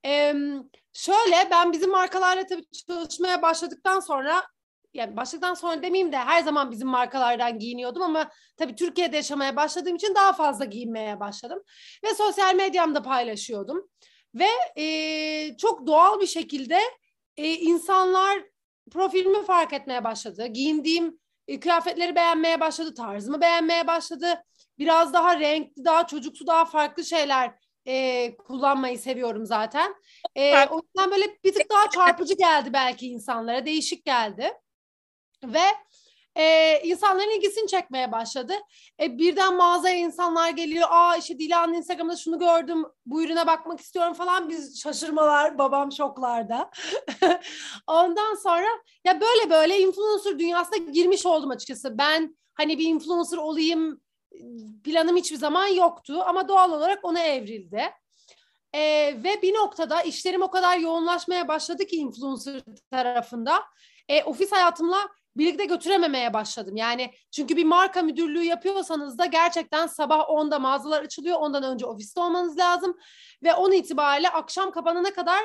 Ee, 0.05 0.33
şöyle 0.93 1.47
ben 1.51 1.71
bizim 1.71 1.89
markalarla 1.89 2.45
tabii 2.45 2.65
çalışmaya 2.87 3.41
başladıktan 3.41 3.99
sonra 3.99 4.43
yani 4.93 5.17
başladıktan 5.17 5.53
sonra 5.53 5.81
demeyeyim 5.83 6.11
de 6.11 6.17
her 6.17 6.43
zaman 6.43 6.71
bizim 6.71 6.87
markalardan 6.87 7.59
giyiniyordum 7.59 8.01
ama 8.01 8.29
tabii 8.57 8.75
Türkiye'de 8.75 9.15
yaşamaya 9.15 9.55
başladığım 9.55 9.95
için 9.95 10.15
daha 10.15 10.33
fazla 10.33 10.65
giyinmeye 10.65 11.19
başladım. 11.19 11.63
Ve 12.03 12.15
sosyal 12.15 12.55
medyamda 12.55 13.01
paylaşıyordum. 13.01 13.89
Ve 14.35 14.49
e, 14.83 15.57
çok 15.57 15.87
doğal 15.87 16.21
bir 16.21 16.27
şekilde 16.27 16.79
e, 17.37 17.53
insanlar 17.53 18.43
profilimi 18.91 19.45
fark 19.45 19.73
etmeye 19.73 20.03
başladı. 20.03 20.45
Giyindiğim 20.47 21.19
e, 21.47 21.59
kıyafetleri 21.59 22.15
beğenmeye 22.15 22.59
başladı, 22.59 22.93
tarzımı 22.93 23.41
beğenmeye 23.41 23.87
başladı. 23.87 24.43
Biraz 24.79 25.13
daha 25.13 25.39
renkli, 25.39 25.85
daha 25.85 26.07
çocuksu, 26.07 26.47
daha 26.47 26.65
farklı 26.65 27.05
şeyler 27.05 27.51
e, 27.87 28.37
kullanmayı 28.37 28.99
seviyorum 28.99 29.45
zaten. 29.45 29.95
E, 30.35 30.67
o 30.67 30.75
yüzden 30.75 31.11
böyle 31.11 31.37
bir 31.43 31.53
tık 31.53 31.69
daha 31.69 31.89
çarpıcı 31.89 32.33
geldi 32.33 32.69
belki 32.73 33.07
insanlara, 33.07 33.65
değişik 33.65 34.05
geldi. 34.05 34.53
Ve 35.43 35.63
e, 36.35 36.79
insanların 36.83 37.37
ilgisini 37.37 37.67
çekmeye 37.67 38.11
başladı. 38.11 38.53
E, 39.01 39.17
birden 39.17 39.55
mağazaya 39.55 39.95
insanlar 39.95 40.49
geliyor. 40.49 40.87
Aa 40.91 41.17
işte 41.17 41.39
Dilan'ın 41.39 41.73
Instagram'da 41.73 42.15
şunu 42.15 42.39
gördüm. 42.39 42.85
Bu 43.05 43.23
ürüne 43.23 43.47
bakmak 43.47 43.79
istiyorum 43.79 44.13
falan. 44.13 44.49
Biz 44.49 44.81
şaşırmalar. 44.81 45.57
Babam 45.57 45.91
şoklarda. 45.91 46.71
Ondan 47.87 48.35
sonra 48.35 48.67
ya 49.05 49.21
böyle 49.21 49.49
böyle 49.49 49.79
influencer 49.79 50.39
dünyasına 50.39 50.77
girmiş 50.77 51.25
oldum 51.25 51.49
açıkçası. 51.49 51.97
Ben 51.97 52.37
hani 52.53 52.77
bir 52.77 52.85
influencer 52.85 53.37
olayım 53.37 54.01
planım 54.83 55.15
hiçbir 55.15 55.37
zaman 55.37 55.67
yoktu 55.67 56.23
ama 56.25 56.47
doğal 56.47 56.71
olarak 56.71 57.05
ona 57.05 57.19
evrildi. 57.19 57.83
Ee, 58.75 59.15
ve 59.23 59.41
bir 59.41 59.53
noktada 59.53 60.01
işlerim 60.01 60.41
o 60.41 60.51
kadar 60.51 60.77
yoğunlaşmaya 60.77 61.47
başladı 61.47 61.85
ki 61.85 61.95
influencer 61.95 62.61
tarafında 62.91 63.63
e, 64.09 64.23
ofis 64.23 64.51
hayatımla 64.51 65.09
birlikte 65.37 65.65
götürememeye 65.65 66.33
başladım. 66.33 66.75
Yani 66.75 67.11
çünkü 67.31 67.57
bir 67.57 67.65
marka 67.65 68.01
müdürlüğü 68.01 68.43
yapıyorsanız 68.43 69.17
da 69.17 69.25
gerçekten 69.25 69.87
sabah 69.87 70.19
10'da 70.19 70.59
mağazalar 70.59 71.03
açılıyor. 71.03 71.37
Ondan 71.39 71.63
önce 71.63 71.85
ofiste 71.85 72.21
olmanız 72.21 72.57
lazım. 72.57 72.97
Ve 73.43 73.53
on 73.53 73.71
itibariyle 73.71 74.29
akşam 74.29 74.71
kapanana 74.71 75.13
kadar 75.13 75.39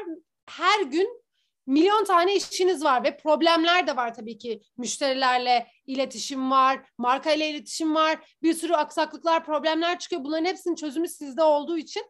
her 0.48 0.82
gün 0.82 1.22
milyon 1.68 2.04
tane 2.04 2.34
işiniz 2.34 2.84
var 2.84 3.04
ve 3.04 3.16
problemler 3.16 3.86
de 3.86 3.96
var 3.96 4.14
tabii 4.14 4.38
ki. 4.38 4.62
Müşterilerle 4.76 5.66
iletişim 5.86 6.50
var, 6.50 6.80
marka 6.98 7.32
ile 7.32 7.50
iletişim 7.50 7.94
var. 7.94 8.36
Bir 8.42 8.54
sürü 8.54 8.72
aksaklıklar, 8.72 9.44
problemler 9.44 9.98
çıkıyor. 9.98 10.24
Bunların 10.24 10.44
hepsinin 10.44 10.74
çözümü 10.74 11.08
sizde 11.08 11.42
olduğu 11.42 11.78
için 11.78 12.02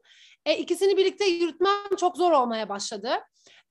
e, 0.46 0.56
ikisini 0.56 0.96
birlikte 0.96 1.24
yürütmem 1.24 1.96
çok 2.00 2.16
zor 2.16 2.32
olmaya 2.32 2.68
başladı. 2.68 3.10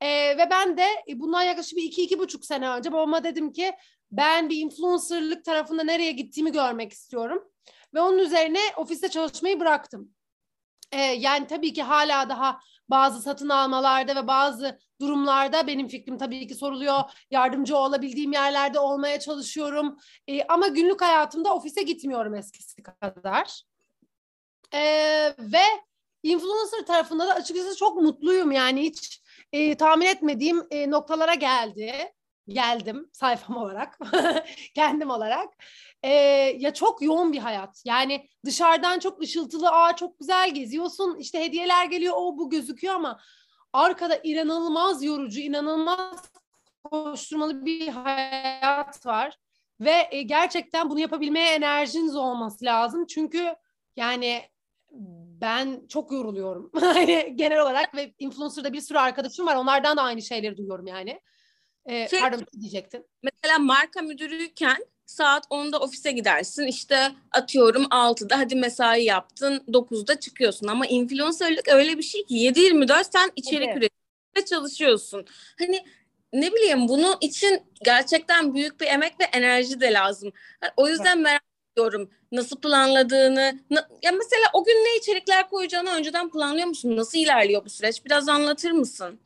E, 0.02 0.38
ve 0.38 0.48
ben 0.52 0.78
de 0.78 0.86
e, 1.10 1.20
bundan 1.20 1.42
yaklaşık 1.42 1.78
bir 1.78 1.84
iki, 1.84 2.04
iki 2.04 2.20
buçuk 2.20 2.46
sene 2.46 2.70
önce 2.70 2.92
babama 2.92 3.24
dedim 3.24 3.52
ki 3.52 3.72
ben 4.12 4.50
bir 4.50 4.58
influencerlık 4.58 5.46
tarafında 5.46 5.84
nereye 5.84 6.12
gittiğimi 6.12 6.52
görmek 6.52 6.92
istiyorum. 6.92 7.44
Ve 7.94 8.02
onun 8.02 8.18
üzerine 8.18 8.60
ofiste 8.78 9.10
çalışmayı 9.10 9.60
bıraktım. 9.60 10.12
E, 10.92 11.02
yani 11.02 11.48
tabii 11.48 11.74
ki 11.74 11.84
hala 11.84 12.30
daha 12.30 12.60
bazı 12.90 13.22
satın 13.22 13.50
almalarda 13.50 14.16
ve 14.16 14.28
bazı 14.28 14.80
durumlarda 15.02 15.68
benim 15.68 15.88
fikrim 15.88 16.18
tabii 16.18 16.48
ki 16.48 16.56
soruluyor. 16.56 17.02
Yardımcı 17.32 17.78
olabildiğim 17.78 18.32
yerlerde 18.32 18.80
olmaya 18.80 19.20
çalışıyorum. 19.20 19.98
E, 20.28 20.44
ama 20.44 20.68
günlük 20.68 21.02
hayatımda 21.02 21.56
ofise 21.56 21.82
gitmiyorum 21.82 22.36
eskisi 22.36 22.84
kadar. 22.84 23.64
E, 24.74 24.82
ve 25.40 25.64
influencer 26.24 26.86
tarafında 26.86 27.28
da 27.28 27.34
açıkçası 27.34 27.78
çok 27.78 28.02
mutluyum. 28.02 28.52
Yani 28.52 28.82
hiç 28.82 29.22
e, 29.52 29.76
tahmin 29.78 30.06
etmediğim 30.06 30.68
e, 30.72 30.92
noktalara 30.92 31.34
geldi 31.34 31.94
geldim 32.48 33.10
sayfam 33.14 33.58
olarak 33.58 34.00
kendim 34.76 35.10
olarak 35.10 35.54
ee, 36.04 36.12
ya 36.58 36.74
çok 36.74 37.02
yoğun 37.02 37.34
bir 37.34 37.40
hayat 37.40 37.82
yani 37.86 38.30
dışarıdan 38.46 39.00
çok 39.00 39.22
ışıltılı 39.22 39.70
aa 39.70 39.96
çok 39.96 40.20
güzel 40.20 40.54
geziyorsun 40.54 41.18
işte 41.20 41.44
hediyeler 41.44 41.86
geliyor 41.86 42.14
o 42.18 42.38
bu 42.38 42.50
gözüküyor 42.50 42.94
ama 42.94 43.20
arkada 43.78 44.20
inanılmaz 44.24 45.04
yorucu 45.04 45.40
inanılmaz 45.40 46.32
koşturmalı 46.84 47.66
bir 47.66 47.88
hayat 47.88 49.06
var 49.06 49.38
ve 49.80 50.08
e, 50.12 50.22
gerçekten 50.22 50.90
bunu 50.90 51.00
yapabilmeye 51.00 51.54
enerjiniz 51.54 52.16
olması 52.16 52.66
lazım 52.66 53.06
çünkü 53.06 53.56
yani 53.96 54.42
ben 55.42 55.88
çok 55.88 56.12
yoruluyorum 56.12 56.72
hani 56.80 57.34
genel 57.36 57.60
olarak 57.60 57.96
ve 57.96 58.14
influencer'da 58.20 58.74
bir 58.74 58.82
sürü 58.82 58.98
arkadaşım 58.98 59.48
var 59.48 59.56
onlardan 59.56 59.98
da 59.98 60.02
aynı 60.02 60.22
şeyleri 60.22 60.58
duyuyorum 60.58 60.88
yani. 60.88 61.22
Ee, 61.90 62.08
pardon 62.20 62.46
diyecektin. 62.60 63.06
Mesela 63.24 63.60
marka 63.60 64.02
müdürüyken 64.02 64.78
saat 65.08 65.46
10'da 65.46 65.80
ofise 65.80 66.12
gidersin. 66.12 66.68
İşte 66.68 67.12
atıyorum 67.32 67.84
6'da 67.84 68.40
hadi 68.40 68.56
mesai 68.56 69.04
yaptın 69.04 69.64
9'da 69.68 70.20
çıkıyorsun. 70.20 70.68
Ama 70.68 70.86
influencerlık 70.86 71.68
öyle 71.68 71.98
bir 71.98 72.04
şey 72.04 72.26
ki 72.26 72.36
7-24 72.36 73.04
sen 73.12 73.32
içerik 73.36 73.68
evet. 73.68 73.78
üretiminde 73.78 74.46
çalışıyorsun. 74.50 75.26
Hani 75.60 75.86
ne 76.34 76.54
bileyim 76.54 76.88
bunun 76.88 77.16
için 77.22 77.62
gerçekten 77.86 78.54
büyük 78.54 78.82
bir 78.82 78.86
emek 78.86 79.20
ve 79.20 79.24
enerji 79.24 79.82
de 79.82 79.94
lazım. 79.94 80.32
O 80.78 80.88
yüzden 80.88 81.20
merak 81.20 81.44
ediyorum 81.74 82.10
nasıl 82.32 82.58
planladığını. 82.58 83.60
Ya 84.02 84.12
mesela 84.12 84.46
o 84.54 84.64
gün 84.64 84.74
ne 84.74 84.98
içerikler 84.98 85.50
koyacağını 85.50 85.90
önceden 85.90 86.30
planlıyor 86.32 86.68
musun? 86.68 86.98
Nasıl 86.98 87.18
ilerliyor 87.18 87.66
bu 87.66 87.70
süreç? 87.70 88.06
Biraz 88.06 88.30
anlatır 88.30 88.72
mısın? 88.72 89.20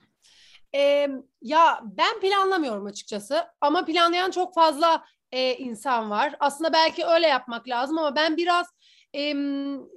E, 0.76 1.08
ya 1.42 1.82
ben 1.84 2.20
planlamıyorum 2.20 2.86
açıkçası 2.86 3.46
ama 3.62 3.86
planlayan 3.86 4.32
çok 4.32 4.54
fazla 4.54 5.06
e, 5.32 5.56
insan 5.56 6.10
var. 6.10 6.36
Aslında 6.40 6.74
belki 6.74 7.06
öyle 7.06 7.28
yapmak 7.28 7.68
lazım 7.68 7.98
ama 7.98 8.16
ben 8.16 8.38
biraz 8.38 8.68
e, 9.16 9.34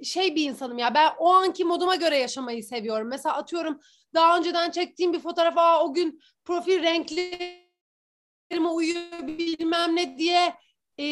şey 0.03 0.35
bir 0.35 0.49
insanım 0.49 0.77
ya 0.77 0.93
ben 0.93 1.11
o 1.17 1.33
anki 1.33 1.65
moduma 1.65 1.95
göre 1.95 2.17
yaşamayı 2.17 2.63
seviyorum. 2.63 3.07
Mesela 3.07 3.35
atıyorum 3.35 3.79
daha 4.13 4.37
önceden 4.37 4.71
çektiğim 4.71 5.13
bir 5.13 5.19
fotoğraf 5.19 5.57
Aa, 5.57 5.83
o 5.83 5.93
gün 5.93 6.19
profil 6.45 6.83
renklerime 6.83 8.69
uyuyor 8.73 9.27
bilmem 9.27 9.95
ne 9.95 10.17
diye 10.17 10.53
e, 10.99 11.05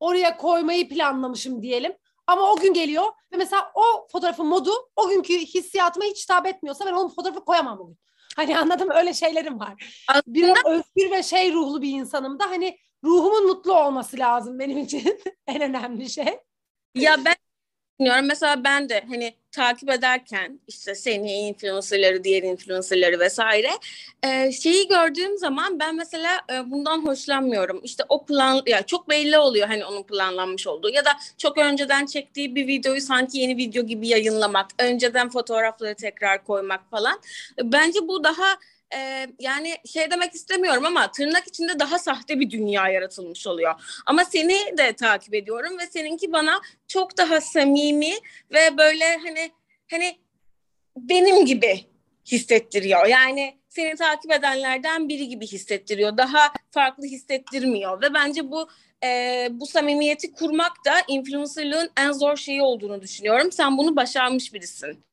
oraya 0.00 0.36
koymayı 0.36 0.88
planlamışım 0.88 1.62
diyelim. 1.62 1.92
Ama 2.26 2.52
o 2.52 2.56
gün 2.56 2.74
geliyor 2.74 3.04
ve 3.32 3.36
mesela 3.36 3.72
o 3.74 4.08
fotoğrafın 4.12 4.46
modu 4.46 4.70
o 4.96 5.08
günkü 5.08 5.38
hissiyatıma 5.38 6.04
hiç 6.06 6.22
hitap 6.22 6.46
etmiyorsa 6.46 6.86
ben 6.86 6.92
o 6.92 7.08
fotoğrafı 7.08 7.44
koyamam 7.44 7.78
bugün. 7.78 7.98
Hani 8.36 8.58
anladım 8.58 8.90
öyle 8.90 9.14
şeylerim 9.14 9.60
var. 9.60 10.02
Aslında... 10.08 10.24
Biraz 10.26 10.56
özgür 10.66 11.10
ve 11.10 11.22
şey 11.22 11.52
ruhlu 11.52 11.82
bir 11.82 11.90
insanım 11.90 12.38
da 12.38 12.50
hani 12.50 12.78
ruhumun 13.04 13.46
mutlu 13.46 13.78
olması 13.78 14.18
lazım 14.18 14.58
benim 14.58 14.78
için 14.78 15.20
en 15.46 15.60
önemli 15.60 16.10
şey. 16.10 16.38
Ya 16.94 17.16
ben 17.24 17.34
düşünüyorum. 18.00 18.26
Mesela 18.28 18.64
ben 18.64 18.88
de 18.88 19.04
hani 19.08 19.34
takip 19.52 19.90
ederken 19.90 20.60
işte 20.68 20.94
seni, 20.94 21.32
influencerları, 21.32 22.24
diğer 22.24 22.42
influencerları 22.42 23.20
vesaire 23.20 23.68
e, 24.22 24.52
şeyi 24.52 24.88
gördüğüm 24.88 25.38
zaman 25.38 25.80
ben 25.80 25.96
mesela 25.96 26.40
e, 26.52 26.70
bundan 26.70 27.06
hoşlanmıyorum. 27.06 27.80
İşte 27.84 28.04
o 28.08 28.26
plan 28.26 28.62
ya 28.66 28.82
çok 28.82 29.08
belli 29.08 29.38
oluyor 29.38 29.68
hani 29.68 29.84
onun 29.84 30.02
planlanmış 30.02 30.66
olduğu 30.66 30.90
ya 30.90 31.04
da 31.04 31.10
çok 31.38 31.58
önceden 31.58 32.06
çektiği 32.06 32.54
bir 32.54 32.66
videoyu 32.66 33.00
sanki 33.00 33.38
yeni 33.38 33.56
video 33.56 33.82
gibi 33.86 34.08
yayınlamak, 34.08 34.66
önceden 34.78 35.30
fotoğrafları 35.30 35.94
tekrar 35.94 36.44
koymak 36.44 36.90
falan. 36.90 37.20
Bence 37.62 38.08
bu 38.08 38.24
daha 38.24 38.56
e, 38.96 39.26
yani 39.38 39.76
şey 39.86 40.10
demek 40.10 40.34
istemiyorum 40.34 40.84
ama 40.86 41.12
tırnak 41.12 41.48
içinde 41.48 41.78
daha 41.78 41.98
sahte 41.98 42.40
bir 42.40 42.50
dünya 42.50 42.88
yaratılmış 42.88 43.46
oluyor. 43.46 44.02
Ama 44.06 44.24
seni 44.24 44.78
de 44.78 44.92
takip 44.92 45.34
ediyorum 45.34 45.78
ve 45.78 45.86
seninki 45.86 46.32
bana 46.32 46.60
çok 46.88 47.18
daha 47.18 47.40
samimi 47.40 48.12
ve 48.52 48.78
böyle 48.78 49.16
hani 49.16 49.50
hani 49.90 50.18
benim 50.96 51.46
gibi 51.46 51.80
hissettiriyor. 52.26 53.06
Yani 53.06 53.58
seni 53.68 53.96
takip 53.96 54.32
edenlerden 54.32 55.08
biri 55.08 55.28
gibi 55.28 55.46
hissettiriyor. 55.46 56.16
Daha 56.16 56.52
farklı 56.70 57.04
hissettirmiyor 57.04 58.02
ve 58.02 58.14
bence 58.14 58.50
bu 58.50 58.68
e, 59.04 59.48
bu 59.50 59.66
samimiyeti 59.66 60.32
kurmak 60.32 60.72
da 60.86 60.92
influencerlığın 61.08 61.90
en 61.96 62.12
zor 62.12 62.36
şeyi 62.36 62.62
olduğunu 62.62 63.02
düşünüyorum. 63.02 63.52
Sen 63.52 63.78
bunu 63.78 63.96
başarmış 63.96 64.54
birisin. 64.54 65.04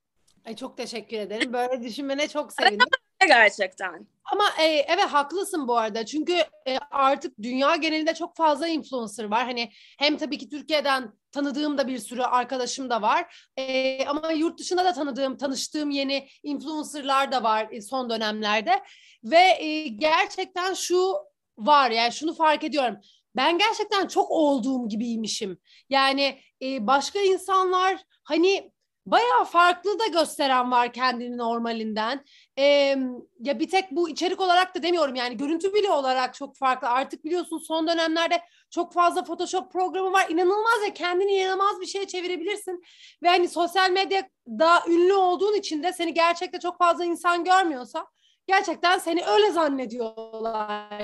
Ay 0.46 0.56
çok 0.56 0.78
teşekkür 0.78 1.18
ederim. 1.18 1.54
Böyle 1.54 1.84
düşünmene 1.84 2.28
çok 2.28 2.54
sevindim. 2.54 2.88
Gerçekten. 3.28 4.08
Ama 4.32 4.44
e, 4.60 4.66
evet 4.66 5.06
haklısın 5.06 5.68
bu 5.68 5.78
arada. 5.78 6.06
Çünkü 6.06 6.34
e, 6.68 6.78
artık 6.92 7.38
dünya 7.42 7.76
genelinde 7.76 8.14
çok 8.14 8.36
fazla 8.36 8.68
influencer 8.68 9.24
var. 9.24 9.46
Hani 9.46 9.72
hem 10.00 10.18
tabii 10.18 10.38
ki 10.38 10.50
Türkiye'den 10.50 11.14
tanıdığım 11.32 11.78
da 11.78 11.88
bir 11.88 11.98
sürü 11.98 12.22
arkadaşım 12.22 12.90
da 12.90 13.02
var. 13.02 13.50
E, 13.58 14.06
ama 14.06 14.32
yurt 14.32 14.60
dışında 14.60 14.86
da 14.86 14.94
tanıdığım, 14.94 15.38
tanıştığım 15.38 15.90
yeni 15.90 16.28
influencerlar 16.44 17.32
da 17.32 17.44
var 17.44 17.68
e, 17.72 17.82
son 17.82 18.10
dönemlerde. 18.10 18.84
Ve 19.24 19.64
e, 19.64 19.88
gerçekten 19.88 20.74
şu 20.74 21.14
var 21.58 21.92
yani 21.92 22.12
şunu 22.14 22.34
fark 22.34 22.64
ediyorum. 22.64 22.98
Ben 23.36 23.58
gerçekten 23.58 24.08
çok 24.08 24.32
olduğum 24.32 24.88
gibiymişim. 24.88 25.58
Yani 25.90 26.40
e, 26.62 26.88
başka 26.88 27.20
insanlar 27.20 27.98
hani 28.24 28.72
bayağı 29.12 29.46
farklı 29.46 30.00
da 30.00 30.08
gösteren 30.08 30.72
var 30.72 30.94
kendini 30.94 31.38
normalinden. 31.38 32.26
Ee, 32.58 32.96
ya 33.40 33.60
bir 33.60 33.70
tek 33.70 33.92
bu 33.92 34.10
içerik 34.10 34.42
olarak 34.42 34.76
da 34.76 34.84
demiyorum 34.84 35.16
yani 35.16 35.38
görüntü 35.38 35.74
bile 35.74 35.92
olarak 35.92 36.34
çok 36.34 36.56
farklı. 36.56 36.88
Artık 36.88 37.24
biliyorsun 37.24 37.58
son 37.58 37.88
dönemlerde 37.88 38.42
çok 38.70 38.94
fazla 38.94 39.24
Photoshop 39.24 39.72
programı 39.72 40.12
var. 40.12 40.26
İnanılmaz 40.30 40.84
ya 40.88 40.94
kendini 40.94 41.32
inanılmaz 41.32 41.82
bir 41.82 41.86
şeye 41.86 42.08
çevirebilirsin. 42.08 42.84
Ve 43.24 43.28
hani 43.28 43.48
sosyal 43.50 43.90
medyada 43.90 44.84
ünlü 44.88 45.14
olduğun 45.14 45.54
için 45.54 45.84
de 45.84 45.94
seni 45.94 46.14
gerçekte 46.14 46.60
çok 46.60 46.78
fazla 46.78 47.06
insan 47.06 47.44
görmüyorsa 47.44 48.06
gerçekten 48.48 48.98
seni 48.98 49.26
öyle 49.26 49.52
zannediyorlar. 49.52 51.00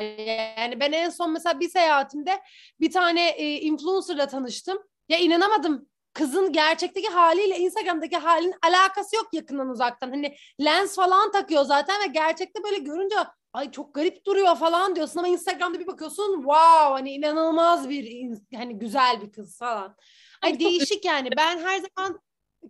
Yani 0.58 0.80
ben 0.80 0.92
en 0.92 1.10
son 1.10 1.32
mesela 1.32 1.60
bir 1.60 1.70
seyahatimde 1.70 2.42
bir 2.80 2.92
tane 2.92 3.30
e, 3.30 3.60
influencerla 3.60 4.28
tanıştım. 4.28 4.78
Ya 5.10 5.18
inanamadım 5.18 5.90
kızın 6.16 6.52
gerçekteki 6.52 7.08
haliyle 7.08 7.58
Instagram'daki 7.58 8.18
halinin 8.18 8.56
alakası 8.64 9.16
yok 9.16 9.28
yakından 9.34 9.70
uzaktan. 9.70 10.10
Hani 10.10 10.36
lens 10.64 10.96
falan 10.96 11.32
takıyor 11.32 11.64
zaten 11.64 12.02
ve 12.02 12.08
gerçekte 12.08 12.64
böyle 12.64 12.78
görünce 12.78 13.16
ay 13.54 13.72
çok 13.72 13.94
garip 13.94 14.26
duruyor 14.26 14.56
falan 14.56 14.96
diyorsun 14.96 15.20
ama 15.20 15.28
Instagram'da 15.28 15.80
bir 15.80 15.88
bakıyorsun 15.88 16.36
wow 16.36 16.94
hani 16.94 17.12
inanılmaz 17.12 17.90
bir 17.90 18.32
hani 18.56 18.80
güzel 18.80 19.22
bir 19.22 19.32
kız 19.32 19.58
falan. 19.58 19.96
Ay 20.42 20.60
değişik 20.60 21.06
yani 21.06 21.30
ben 21.38 21.60
her 21.60 21.80
zaman 21.80 22.20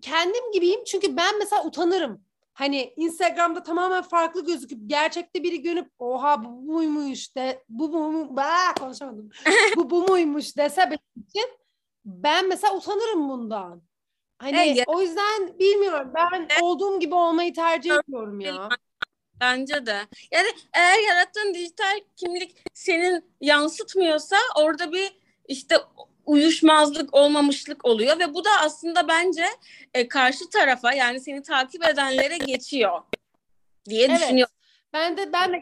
kendim 0.02 0.52
gibiyim 0.54 0.84
çünkü 0.84 1.18
ben 1.18 1.40
mesela 1.40 1.66
utanırım. 1.66 2.26
Hani 2.54 2.94
Instagram'da 2.98 3.64
tamamen 3.64 4.02
farklı 4.02 4.46
gözüküp 4.46 4.80
gerçekte 4.86 5.44
biri 5.44 5.62
görüp 5.62 5.92
oha 6.00 6.44
bu 6.44 6.68
buymuş 6.68 7.36
de 7.36 7.64
bu 7.70 7.94
bu, 7.94 8.14
bu 8.30 8.42
konuşamadım. 8.80 9.30
bu 9.76 9.90
bu 9.90 10.08
muymuş 10.08 10.58
dese 10.58 10.82
benim 10.82 11.28
için 11.28 11.65
ben 12.06 12.50
mesela 12.50 12.76
utanırım 12.76 13.30
bundan. 13.30 13.82
Hani 14.38 14.58
evet. 14.58 14.84
o 14.88 15.02
yüzden 15.02 15.60
bilmiyorum 15.60 16.12
ben 16.16 16.48
olduğum 16.62 17.00
gibi 17.00 17.16
olmayı 17.16 17.54
tercih 17.54 17.92
ediyorum 17.92 18.40
ya. 18.40 18.70
Bence 19.40 19.86
de. 19.86 20.02
Yani 20.32 20.48
eğer 20.74 21.08
yarattığın 21.08 21.54
dijital 21.54 22.00
kimlik 22.16 22.58
senin 22.74 23.32
yansıtmıyorsa 23.42 24.36
orada 24.56 24.92
bir 24.92 25.18
işte 25.48 25.78
uyuşmazlık, 26.26 27.14
olmamışlık 27.14 27.86
oluyor 27.86 28.20
ve 28.20 28.34
bu 28.34 28.46
da 28.46 28.50
aslında 28.62 29.08
bence 29.08 29.46
e, 29.94 30.08
karşı 30.08 30.50
tarafa 30.50 30.94
yani 30.94 31.20
seni 31.20 31.42
takip 31.42 31.86
edenlere 31.86 32.38
geçiyor 32.38 33.02
diye 33.90 34.08
evet. 34.08 34.20
düşünüyorum. 34.20 34.54
Ben 34.94 35.18
de 35.18 35.34
ben 35.34 35.54
de 35.54 35.58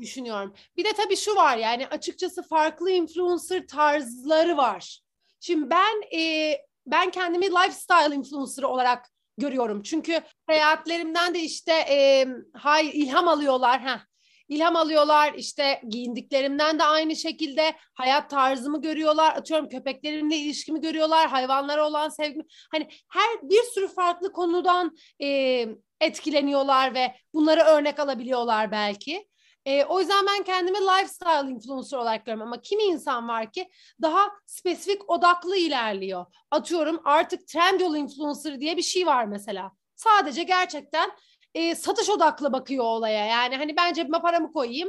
düşünüyorum. 0.00 0.54
Bir 0.76 0.84
de 0.84 0.92
tabii 0.92 1.16
şu 1.16 1.36
var 1.36 1.56
yani 1.56 1.86
açıkçası 1.86 2.42
farklı 2.42 2.90
influencer 2.90 3.66
tarzları 3.66 4.56
var. 4.56 5.03
Şimdi 5.44 5.70
ben 5.70 6.18
e, 6.18 6.52
ben 6.86 7.10
kendimi 7.10 7.46
lifestyle 7.46 8.14
influencer 8.14 8.62
olarak 8.62 9.10
görüyorum. 9.38 9.82
Çünkü 9.82 10.20
seyahatlerimden 10.48 11.34
de 11.34 11.40
işte 11.40 11.72
e, 11.72 12.26
hay 12.54 12.90
ilham 12.94 13.28
alıyorlar. 13.28 13.80
ha 13.80 14.00
ilham 14.48 14.76
alıyorlar 14.76 15.34
işte 15.34 15.80
giyindiklerimden 15.88 16.78
de 16.78 16.84
aynı 16.84 17.16
şekilde 17.16 17.76
hayat 17.94 18.30
tarzımı 18.30 18.82
görüyorlar 18.82 19.36
atıyorum 19.36 19.68
köpeklerimle 19.68 20.36
ilişkimi 20.36 20.80
görüyorlar 20.80 21.28
hayvanlara 21.28 21.86
olan 21.86 22.08
sevgimi 22.08 22.44
hani 22.70 22.88
her 23.08 23.42
bir 23.42 23.62
sürü 23.62 23.88
farklı 23.88 24.32
konudan 24.32 24.96
e, 25.22 25.66
etkileniyorlar 26.00 26.94
ve 26.94 27.14
bunları 27.34 27.60
örnek 27.60 27.98
alabiliyorlar 27.98 28.70
belki 28.70 29.26
e, 29.66 29.84
o 29.84 30.00
yüzden 30.00 30.26
ben 30.26 30.42
kendimi 30.42 30.78
lifestyle 30.78 31.50
influencer 31.50 31.98
olarak 31.98 32.26
görüyorum 32.26 32.46
ama 32.52 32.60
kimi 32.62 32.82
insan 32.82 33.28
var 33.28 33.52
ki 33.52 33.70
daha 34.02 34.30
spesifik 34.46 35.10
odaklı 35.10 35.56
ilerliyor. 35.56 36.26
Atıyorum 36.50 37.00
artık 37.04 37.48
Trendyol 37.48 37.96
influencer 37.96 38.60
diye 38.60 38.76
bir 38.76 38.82
şey 38.82 39.06
var 39.06 39.24
mesela. 39.24 39.72
Sadece 39.96 40.42
gerçekten 40.42 41.10
e, 41.54 41.74
satış 41.74 42.10
odaklı 42.10 42.52
bakıyor 42.52 42.84
olaya. 42.84 43.26
Yani 43.26 43.56
hani 43.56 43.76
ben 43.76 43.92
cebime 43.92 44.20
paramı 44.20 44.52
koyayım. 44.52 44.88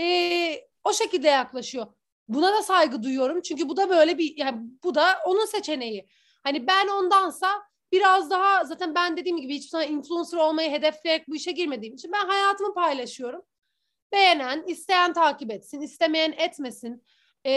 E, 0.00 0.68
o 0.84 0.92
şekilde 0.92 1.28
yaklaşıyor. 1.28 1.86
Buna 2.28 2.52
da 2.52 2.62
saygı 2.62 3.02
duyuyorum. 3.02 3.42
Çünkü 3.42 3.68
bu 3.68 3.76
da 3.76 3.90
böyle 3.90 4.18
bir 4.18 4.36
yani 4.36 4.58
bu 4.84 4.94
da 4.94 5.18
onun 5.26 5.46
seçeneği. 5.46 6.08
Hani 6.44 6.66
ben 6.66 6.88
ondansa 6.88 7.48
biraz 7.92 8.30
daha 8.30 8.64
zaten 8.64 8.94
ben 8.94 9.16
dediğim 9.16 9.40
gibi 9.40 9.54
hiçbir 9.54 9.68
zaman 9.68 9.88
influencer 9.88 10.38
olmayı 10.38 10.70
hedefleyerek 10.70 11.28
bu 11.28 11.36
işe 11.36 11.52
girmediğim 11.52 11.94
için 11.94 12.12
ben 12.12 12.26
hayatımı 12.26 12.74
paylaşıyorum. 12.74 13.42
Beğenen, 14.12 14.64
isteyen 14.66 15.12
takip 15.12 15.50
etsin, 15.50 15.80
istemeyen 15.80 16.32
etmesin. 16.32 17.04
Ee, 17.46 17.50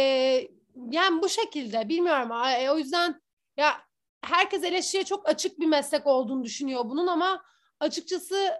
yani 0.91 1.21
bu 1.21 1.29
şekilde 1.29 1.89
bilmiyorum. 1.89 2.31
E, 2.31 2.71
o 2.71 2.77
yüzden 2.77 3.21
ya 3.57 3.81
herkes 4.21 4.63
eleştiriye 4.63 5.05
çok 5.05 5.29
açık 5.29 5.59
bir 5.59 5.65
meslek 5.65 6.07
olduğunu 6.07 6.43
düşünüyor 6.43 6.85
bunun 6.85 7.07
ama 7.07 7.43
açıkçası 7.79 8.51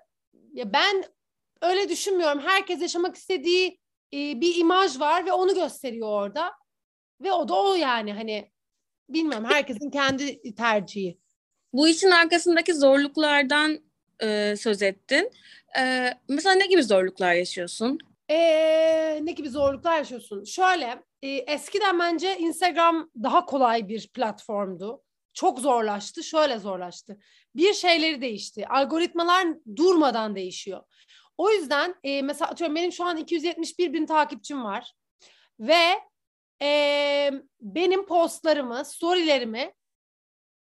ya 0.54 0.74
ben 0.74 1.04
öyle 1.62 1.90
düşünmüyorum. 1.90 2.40
Herkes 2.40 2.82
yaşamak 2.82 3.16
istediği 3.16 3.80
e, 4.14 4.42
bir 4.42 4.56
imaj 4.56 5.00
var 5.00 5.26
ve 5.26 5.32
onu 5.32 5.56
gösteriyor 5.56 6.08
orada. 6.08 6.52
Ve 7.22 7.32
o 7.32 7.48
da 7.48 7.64
o 7.64 7.76
yani 7.76 8.14
hani 8.14 8.52
bilmiyorum 9.10 9.46
herkesin 9.46 9.92
kendi 9.92 10.56
tercihi. 10.56 11.20
Bu 11.74 11.88
işin 11.88 12.12
arkasındaki 12.12 12.74
zorluklardan 12.74 13.89
e, 14.24 14.56
söz 14.58 14.82
ettin. 14.82 15.32
E, 15.80 16.14
mesela 16.30 16.56
ne 16.56 16.68
gibi 16.68 16.84
zorluklar 16.84 17.34
yaşıyorsun? 17.34 18.00
Ee, 18.30 19.26
ne 19.26 19.32
gibi 19.32 19.50
zorluklar 19.50 19.98
yaşıyorsun? 19.98 20.44
Şöyle, 20.44 21.04
e, 21.22 21.30
eskiden 21.30 22.00
bence 22.00 22.38
Instagram 22.38 23.10
daha 23.24 23.46
kolay 23.46 23.88
bir 23.88 24.08
platformdu. 24.08 25.04
Çok 25.34 25.60
zorlaştı, 25.60 26.24
şöyle 26.24 26.60
zorlaştı. 26.60 27.20
Bir 27.56 27.74
şeyleri 27.74 28.22
değişti. 28.22 28.68
Algoritmalar 28.68 29.48
durmadan 29.76 30.36
değişiyor. 30.36 30.84
O 31.38 31.52
yüzden 31.52 31.96
e, 32.04 32.22
mesela 32.22 32.52
atıyorum 32.52 32.76
benim 32.76 32.92
şu 32.92 33.06
an 33.06 33.18
271 33.18 33.94
bin 33.94 34.06
takipçim 34.06 34.64
var. 34.64 34.94
Ve 35.60 36.00
e, 36.62 37.32
benim 37.62 38.06
postlarımı, 38.06 38.86
storylerimi 38.86 39.74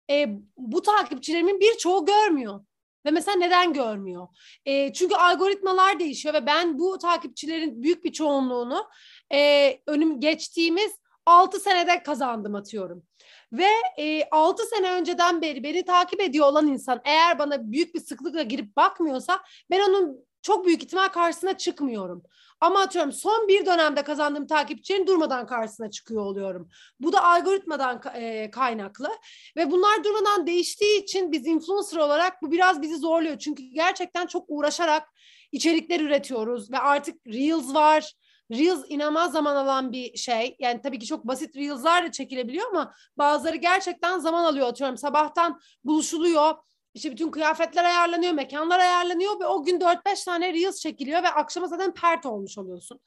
e, 0.10 0.28
bu 0.58 0.82
takipçilerimin 0.82 1.60
birçoğu 1.60 2.06
görmüyor. 2.06 2.66
Ve 3.06 3.12
mesela 3.12 3.38
neden 3.38 3.74
görmüyor? 3.74 4.28
E, 4.66 4.94
çünkü 4.94 5.16
algoritmalar 5.16 6.00
değişiyor 6.00 6.34
ve 6.36 6.46
ben 6.46 6.80
bu 6.80 6.98
takipçilerin 6.98 7.84
büyük 7.84 8.04
bir 8.04 8.12
çoğunluğunu 8.12 8.90
e, 9.34 9.72
önüm 9.88 10.20
geçtiğimiz 10.20 10.92
6 11.26 11.60
senede 11.60 12.04
kazandım 12.04 12.56
atıyorum. 12.56 13.04
Ve 13.52 13.70
e, 13.98 14.30
6 14.32 14.64
sene 14.66 14.92
önceden 14.92 15.42
beri 15.42 15.64
beni 15.64 15.86
takip 15.86 16.22
ediyor 16.22 16.48
olan 16.48 16.68
insan 16.68 17.02
eğer 17.06 17.40
bana 17.40 17.72
büyük 17.72 17.96
bir 17.96 18.00
sıklıkla 18.00 18.42
girip 18.42 18.76
bakmıyorsa 18.76 19.40
ben 19.72 19.80
onun 19.90 20.26
çok 20.42 20.66
büyük 20.66 20.84
ihtimal 20.84 21.08
karşısına 21.08 21.58
çıkmıyorum. 21.58 22.24
Ama 22.62 22.80
atıyorum 22.80 23.12
son 23.12 23.48
bir 23.48 23.66
dönemde 23.66 24.02
kazandığım 24.04 24.48
takipçilerin 24.48 25.08
durmadan 25.08 25.48
karşısına 25.48 25.92
çıkıyor 25.92 26.22
oluyorum. 26.22 26.70
Bu 27.00 27.14
da 27.14 27.24
algoritmadan 27.24 28.02
e, 28.16 28.52
kaynaklı 28.52 29.10
ve 29.58 29.72
bunlar 29.72 30.04
durmadan 30.04 30.48
değiştiği 30.48 31.04
için 31.04 31.32
biz 31.32 31.48
influencer 31.48 31.98
olarak 31.98 32.42
bu 32.42 32.52
biraz 32.52 32.82
bizi 32.82 32.98
zorluyor. 32.98 33.38
Çünkü 33.38 33.64
gerçekten 33.64 34.28
çok 34.28 34.46
uğraşarak 34.48 35.10
içerikler 35.52 36.00
üretiyoruz 36.00 36.72
ve 36.72 36.80
artık 36.80 37.28
Reels 37.28 37.74
var. 37.74 38.14
Reels 38.52 38.84
inanılmaz 38.90 39.32
zaman 39.32 39.56
alan 39.56 39.92
bir 39.92 40.18
şey. 40.18 40.56
Yani 40.60 40.82
tabii 40.82 41.00
ki 41.00 41.06
çok 41.06 41.28
basit 41.28 41.56
Reels'lar 41.56 42.06
da 42.06 42.12
çekilebiliyor 42.12 42.70
ama 42.70 42.94
bazıları 43.18 43.56
gerçekten 43.56 44.20
zaman 44.20 44.44
alıyor. 44.44 44.68
Atıyorum 44.68 44.98
sabahtan 44.98 45.60
buluşuluyor 45.84 46.56
işte 46.96 47.12
bütün 47.12 47.32
kıyafetler 47.32 47.84
ayarlanıyor, 47.84 48.34
mekanlar 48.34 48.80
ayarlanıyor 48.80 49.40
ve 49.40 49.46
o 49.46 49.64
gün 49.64 49.80
4-5 49.80 50.26
tane 50.26 50.54
Reels 50.54 50.80
çekiliyor 50.80 51.24
ve 51.24 51.30
akşama 51.30 51.68
zaten 51.68 51.94
pert 51.94 52.26
olmuş 52.26 52.58
oluyorsun. 52.58 53.00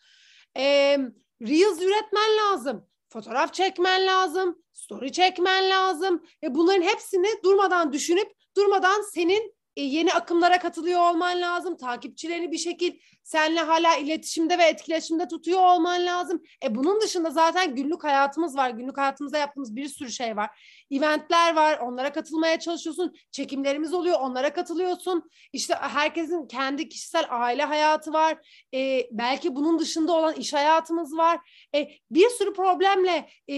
Ee, 0.57 0.99
Reels 1.43 1.83
üretmen 1.83 2.37
lazım. 2.37 2.87
Fotoğraf 3.09 3.55
çekmen 3.55 4.07
lazım. 4.07 4.63
Story 4.73 5.13
çekmen 5.13 5.71
lazım. 5.71 6.23
Ve 6.43 6.55
bunların 6.55 6.83
hepsini 6.83 7.29
durmadan 7.45 7.93
düşünüp 7.93 8.33
durmadan 8.57 9.03
senin 9.03 9.43
e, 9.43 9.58
yeni 9.83 10.13
akımlara 10.13 10.59
katılıyor 10.59 11.01
olman 11.11 11.41
lazım. 11.41 11.77
Takipçilerini 11.77 12.53
bir 12.53 12.59
şekil 12.59 12.93
seninle 13.23 13.61
hala 13.61 13.97
iletişimde 13.97 14.59
ve 14.59 14.65
etkileşimde 14.65 15.29
tutuyor 15.29 15.61
olman 15.61 16.07
lazım. 16.07 16.43
E 16.65 16.75
bunun 16.75 17.01
dışında 17.01 17.31
zaten 17.31 17.75
günlük 17.75 18.05
hayatımız 18.05 18.57
var. 18.57 18.71
Günlük 18.71 18.99
hayatımızda 18.99 19.39
yaptığımız 19.39 19.77
bir 19.77 19.89
sürü 19.89 20.11
şey 20.11 20.37
var. 20.37 20.51
Eventler 20.91 21.55
var. 21.57 21.79
Onlara 21.79 22.13
katılmaya 22.13 22.59
çalışıyorsun. 22.59 23.15
Çekimlerimiz 23.31 23.95
oluyor. 23.95 24.21
Onlara 24.21 24.53
katılıyorsun. 24.53 25.31
İşte 25.53 25.75
herkesin 25.75 26.47
kendi 26.47 26.89
kişisel 26.89 27.27
aile 27.31 27.65
hayatı 27.65 28.13
var. 28.13 28.39
E, 28.75 29.09
belki 29.11 29.55
bunun 29.55 29.79
dışında 29.79 30.13
olan 30.13 30.35
iş 30.35 30.53
hayatımız 30.53 31.17
var. 31.17 31.39
E, 31.75 31.89
bir 32.11 32.29
sürü 32.29 32.53
problemle 32.53 33.29
e, 33.51 33.57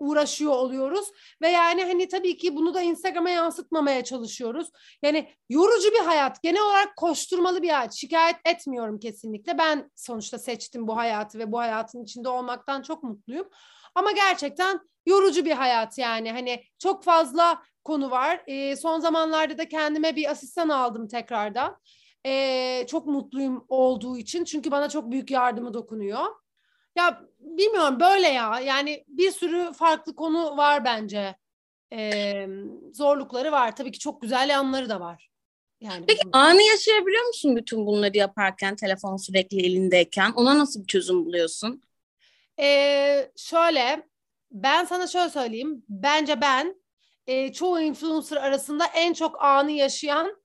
uğraşıyor 0.00 0.52
oluyoruz 0.52 1.08
ve 1.42 1.48
yani 1.48 1.84
hani 1.84 2.08
tabii 2.08 2.36
ki 2.36 2.56
bunu 2.56 2.74
da 2.74 2.80
Instagram'a 2.80 3.30
yansıtmamaya 3.30 4.04
çalışıyoruz. 4.04 4.68
Yani 5.02 5.30
yorucu 5.48 5.90
bir 5.90 6.04
hayat, 6.04 6.42
genel 6.42 6.62
olarak 6.62 6.96
koşturmalı 6.96 7.62
bir 7.62 7.68
hayat. 7.68 7.94
Şikayet 7.94 8.36
etmiyorum 8.44 9.00
kesinlikle. 9.00 9.58
Ben 9.58 9.90
sonuçta 9.96 10.38
seçtim 10.38 10.88
bu 10.88 10.96
hayatı 10.96 11.38
ve 11.38 11.52
bu 11.52 11.58
hayatın 11.58 12.04
içinde 12.04 12.28
olmaktan 12.28 12.82
çok 12.82 13.02
mutluyum. 13.02 13.48
Ama 13.94 14.12
gerçekten 14.12 14.80
yorucu 15.06 15.44
bir 15.44 15.52
hayat 15.52 15.98
yani. 15.98 16.32
Hani 16.32 16.64
çok 16.78 17.04
fazla 17.04 17.62
konu 17.84 18.10
var. 18.10 18.42
E, 18.46 18.76
son 18.76 19.00
zamanlarda 19.00 19.58
da 19.58 19.68
kendime 19.68 20.16
bir 20.16 20.30
asistan 20.30 20.68
aldım 20.68 21.08
tekrardan. 21.08 21.76
E, 22.26 22.86
çok 22.86 23.06
mutluyum 23.06 23.64
olduğu 23.68 24.18
için. 24.18 24.44
Çünkü 24.44 24.70
bana 24.70 24.88
çok 24.88 25.10
büyük 25.10 25.30
yardımı 25.30 25.74
dokunuyor. 25.74 26.26
Ya 26.96 27.20
bilmiyorum 27.40 28.00
böyle 28.00 28.28
ya. 28.28 28.60
Yani 28.60 29.04
bir 29.08 29.30
sürü 29.30 29.72
farklı 29.72 30.14
konu 30.14 30.56
var 30.56 30.84
bence. 30.84 31.36
Ee, 31.92 32.46
zorlukları 32.92 33.52
var. 33.52 33.76
Tabii 33.76 33.92
ki 33.92 33.98
çok 33.98 34.22
güzel 34.22 34.48
yanları 34.48 34.88
da 34.88 35.00
var. 35.00 35.30
Yani 35.80 36.04
Peki 36.06 36.20
bunun... 36.24 36.32
anı 36.32 36.62
yaşayabiliyor 36.62 37.26
musun 37.26 37.56
bütün 37.56 37.86
bunları 37.86 38.16
yaparken 38.16 38.76
telefon 38.76 39.16
sürekli 39.16 39.66
elindeyken? 39.66 40.32
Ona 40.32 40.58
nasıl 40.58 40.80
bir 40.80 40.86
çözüm 40.86 41.24
buluyorsun? 41.26 41.82
Ee, 42.60 43.30
şöyle 43.36 44.02
ben 44.50 44.84
sana 44.84 45.06
şöyle 45.06 45.30
söyleyeyim. 45.30 45.84
Bence 45.88 46.40
ben 46.40 46.76
e, 47.26 47.52
çoğu 47.52 47.80
influencer 47.80 48.36
arasında 48.36 48.84
en 48.86 49.12
çok 49.12 49.42
anı 49.42 49.70
yaşayan 49.70 50.36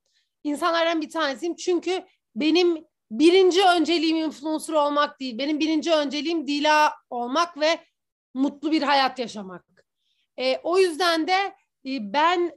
insanlardan 0.44 1.02
bir 1.02 1.10
tanesiyim. 1.10 1.56
Çünkü 1.56 2.04
benim 2.36 2.86
birinci 3.12 3.66
önceliğim 3.66 4.18
influencer 4.18 4.74
olmak 4.74 5.20
değil. 5.20 5.38
Benim 5.38 5.60
birinci 5.60 5.94
önceliğim 5.94 6.48
Dila 6.48 6.94
olmak 7.10 7.60
ve 7.60 7.80
mutlu 8.34 8.72
bir 8.72 8.82
hayat 8.82 9.20
yaşamak. 9.20 9.66
E, 10.38 10.58
o 10.64 10.78
yüzden 10.78 11.28
de 11.28 11.56
e, 11.86 12.14
ben 12.14 12.52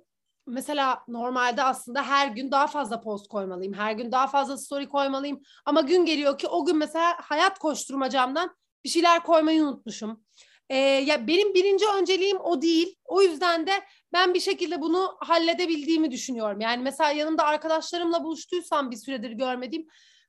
mesela 0.47 1.03
normalde 1.09 1.63
aslında 1.63 2.03
her 2.03 2.29
gün 2.29 2.51
daha 2.51 2.67
fazla 2.67 3.01
post 3.01 3.29
koymalıyım. 3.29 3.75
Her 3.75 3.93
gün 3.93 4.13
daha 4.13 4.27
fazla 4.27 4.59
story 4.59 4.89
koymalıyım. 4.89 5.41
Ama 5.65 5.81
gün 5.81 6.05
geliyor 6.05 6.39
ki 6.39 6.49
o 6.49 6.65
gün 6.65 6.77
mesela 6.77 7.17
hayat 7.21 7.59
koşturmacamdan 7.59 8.57
bir 8.85 8.89
şeyler 8.89 9.23
koymayı 9.23 9.63
unutmuşum. 9.63 10.25
Ee, 10.71 10.77
ya 10.77 11.27
benim 11.27 11.55
birinci 11.55 11.85
önceliğim 11.99 12.41
o 12.41 12.63
değil. 12.63 12.97
O 13.05 13.23
yüzden 13.23 13.67
de 13.67 13.73
ben 14.13 14.35
bir 14.35 14.41
şekilde 14.41 14.81
bunu 14.81 15.17
halledebildiğimi 15.21 16.11
düşünüyorum. 16.11 16.61
Yani 16.61 16.83
mesela 16.83 17.11
yanımda 17.11 17.45
arkadaşlarımla 17.45 18.25
buluştuysam 18.25 18.91
bir 18.91 18.97
süredir 18.97 19.31
görmediğim 19.31 19.87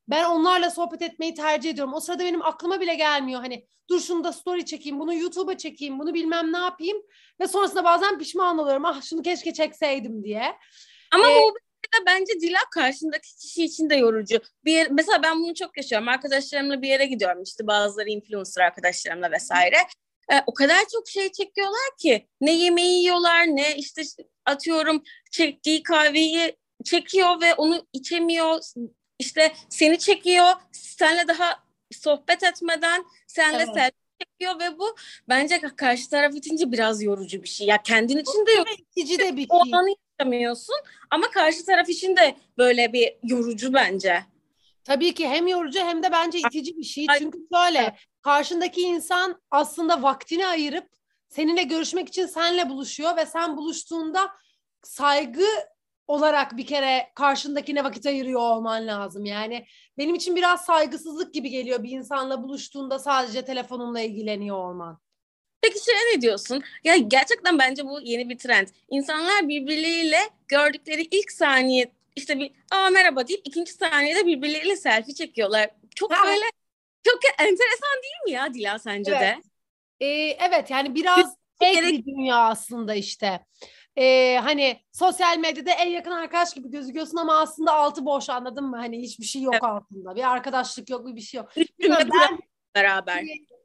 ben 0.09 0.25
onlarla 0.25 0.71
sohbet 0.71 1.01
etmeyi 1.01 1.33
tercih 1.33 1.69
ediyorum. 1.69 1.93
O 1.93 1.99
sırada 1.99 2.23
benim 2.23 2.41
aklıma 2.41 2.81
bile 2.81 2.95
gelmiyor 2.95 3.41
hani 3.41 3.67
dur 3.89 3.99
şunu 3.99 4.23
da 4.23 4.33
story 4.33 4.65
çekeyim, 4.65 4.99
bunu 4.99 5.13
YouTube'a 5.13 5.57
çekeyim, 5.57 5.99
bunu 5.99 6.13
bilmem 6.13 6.53
ne 6.53 6.57
yapayım 6.57 6.97
ve 7.39 7.47
sonrasında 7.47 7.83
bazen 7.83 8.19
pişman 8.19 8.57
oluyorum. 8.57 8.85
Ah 8.85 9.01
şunu 9.01 9.21
keşke 9.21 9.53
çekseydim 9.53 10.23
diye. 10.23 10.55
Ama 11.11 11.31
ee, 11.31 11.35
bu 11.35 11.55
bence 12.05 12.33
Dila 12.41 12.59
karşındaki 12.71 13.35
kişi 13.35 13.63
için 13.63 13.89
de 13.89 13.95
yorucu. 13.95 14.39
Bir 14.65 14.71
yer, 14.71 14.87
mesela 14.91 15.23
ben 15.23 15.39
bunu 15.43 15.55
çok 15.55 15.77
yaşıyorum. 15.77 16.07
Arkadaşlarımla 16.07 16.81
bir 16.81 16.87
yere 16.87 17.05
gidiyorum 17.05 17.43
işte 17.43 17.67
bazıları 17.67 18.09
influencer 18.09 18.63
arkadaşlarımla 18.63 19.31
vesaire. 19.31 19.77
Ee, 20.31 20.41
o 20.47 20.53
kadar 20.53 20.77
çok 20.93 21.07
şey 21.07 21.31
çekiyorlar 21.31 21.97
ki 21.99 22.27
ne 22.41 22.51
yemeği 22.51 23.01
yiyorlar 23.01 23.45
ne 23.47 23.75
işte 23.75 24.01
atıyorum 24.45 25.03
çektiği 25.31 25.83
kahveyi 25.83 26.55
çekiyor 26.85 27.41
ve 27.41 27.53
onu 27.53 27.87
içemiyor 27.93 28.59
işte 29.19 29.53
seni 29.69 29.99
çekiyor, 29.99 30.47
senle 30.71 31.27
daha 31.27 31.63
sohbet 31.91 32.43
etmeden 32.43 33.05
senle 33.27 33.57
evet. 33.57 33.73
selfie 33.73 33.99
çekiyor 34.19 34.59
ve 34.59 34.79
bu 34.79 34.95
bence 35.29 35.61
karşı 35.75 36.09
taraf 36.09 36.35
için 36.35 36.71
biraz 36.71 37.03
yorucu 37.03 37.43
bir 37.43 37.47
şey. 37.47 37.67
Ya 37.67 37.81
kendin 37.83 38.17
için 38.17 38.45
de 38.45 38.51
yorucu. 38.51 39.19
de 39.19 39.37
bir 39.37 39.41
şey. 39.41 39.47
O 39.49 39.61
anı 39.75 39.95
yaşamıyorsun 40.19 40.75
ama 41.09 41.31
karşı 41.31 41.65
taraf 41.65 41.89
için 41.89 42.15
de 42.15 42.35
böyle 42.57 42.93
bir 42.93 43.13
yorucu 43.23 43.73
bence. 43.73 44.23
Tabii 44.83 45.13
ki 45.13 45.27
hem 45.27 45.47
yorucu 45.47 45.79
hem 45.79 46.03
de 46.03 46.11
bence 46.11 46.39
itici 46.39 46.77
bir 46.77 46.83
şey. 46.83 47.05
Çünkü 47.17 47.37
şöyle 47.53 47.95
karşındaki 48.21 48.81
insan 48.81 49.41
aslında 49.51 50.03
vaktini 50.03 50.47
ayırıp 50.47 50.89
seninle 51.29 51.63
görüşmek 51.63 52.07
için 52.07 52.25
senle 52.25 52.69
buluşuyor 52.69 53.17
ve 53.17 53.25
sen 53.25 53.57
buluştuğunda 53.57 54.31
saygı 54.83 55.45
olarak 56.09 56.57
bir 56.57 56.65
kere 56.65 57.11
karşındakine 57.15 57.83
vakit 57.83 58.05
ayırıyor 58.05 58.39
olman 58.39 58.87
lazım. 58.87 59.25
Yani 59.25 59.65
benim 59.97 60.15
için 60.15 60.35
biraz 60.35 60.65
saygısızlık 60.65 61.33
gibi 61.33 61.49
geliyor 61.49 61.83
bir 61.83 61.91
insanla 61.91 62.43
buluştuğunda 62.43 62.99
sadece 62.99 63.45
telefonunla 63.45 63.99
ilgileniyor 63.99 64.57
olman. 64.57 64.99
Peki 65.61 65.85
şey 65.85 65.95
ne 65.95 66.21
diyorsun? 66.21 66.63
Ya 66.83 66.97
gerçekten 66.97 67.59
bence 67.59 67.85
bu 67.85 67.99
yeni 68.01 68.29
bir 68.29 68.37
trend. 68.37 68.67
İnsanlar 68.89 69.47
birbirleriyle 69.47 70.19
gördükleri 70.47 71.01
ilk 71.01 71.31
saniye 71.31 71.91
işte 72.15 72.39
bir 72.39 72.51
aa 72.71 72.89
merhaba 72.89 73.27
deyip 73.27 73.41
ikinci 73.45 73.71
saniyede 73.73 74.25
birbirleriyle 74.25 74.75
selfie 74.75 75.15
çekiyorlar. 75.15 75.69
Çok 75.95 76.13
ha. 76.13 76.27
böyle 76.27 76.45
çok 77.03 77.19
enteresan 77.39 78.01
değil 78.03 78.23
mi 78.25 78.31
ya 78.31 78.53
Dila 78.53 78.79
sence 78.79 79.11
evet. 79.11 79.21
de? 79.21 79.41
Ee, 80.05 80.37
evet 80.47 80.71
yani 80.71 80.95
biraz 80.95 81.35
tek 81.59 81.83
bir 81.83 82.05
dünya 82.05 82.37
aslında 82.37 82.95
işte 82.95 83.39
e, 83.95 84.37
hani 84.43 84.79
sosyal 84.91 85.37
medyada 85.37 85.71
en 85.71 85.89
yakın 85.89 86.11
arkadaş 86.11 86.53
gibi 86.53 86.71
gözüküyorsun 86.71 87.17
ama 87.17 87.39
aslında 87.39 87.73
altı 87.73 88.05
boş 88.05 88.29
anladın 88.29 88.65
mı? 88.65 88.77
Hani 88.77 89.01
hiçbir 89.01 89.25
şey 89.25 89.41
yok 89.41 89.53
evet. 89.53 89.63
altında. 89.63 90.15
Bir 90.15 90.31
arkadaşlık 90.31 90.89
yok, 90.89 91.05
bir 91.05 91.21
şey 91.21 91.37
yok. 91.37 91.49
ben, 91.89 92.39
beraber. 92.75 93.23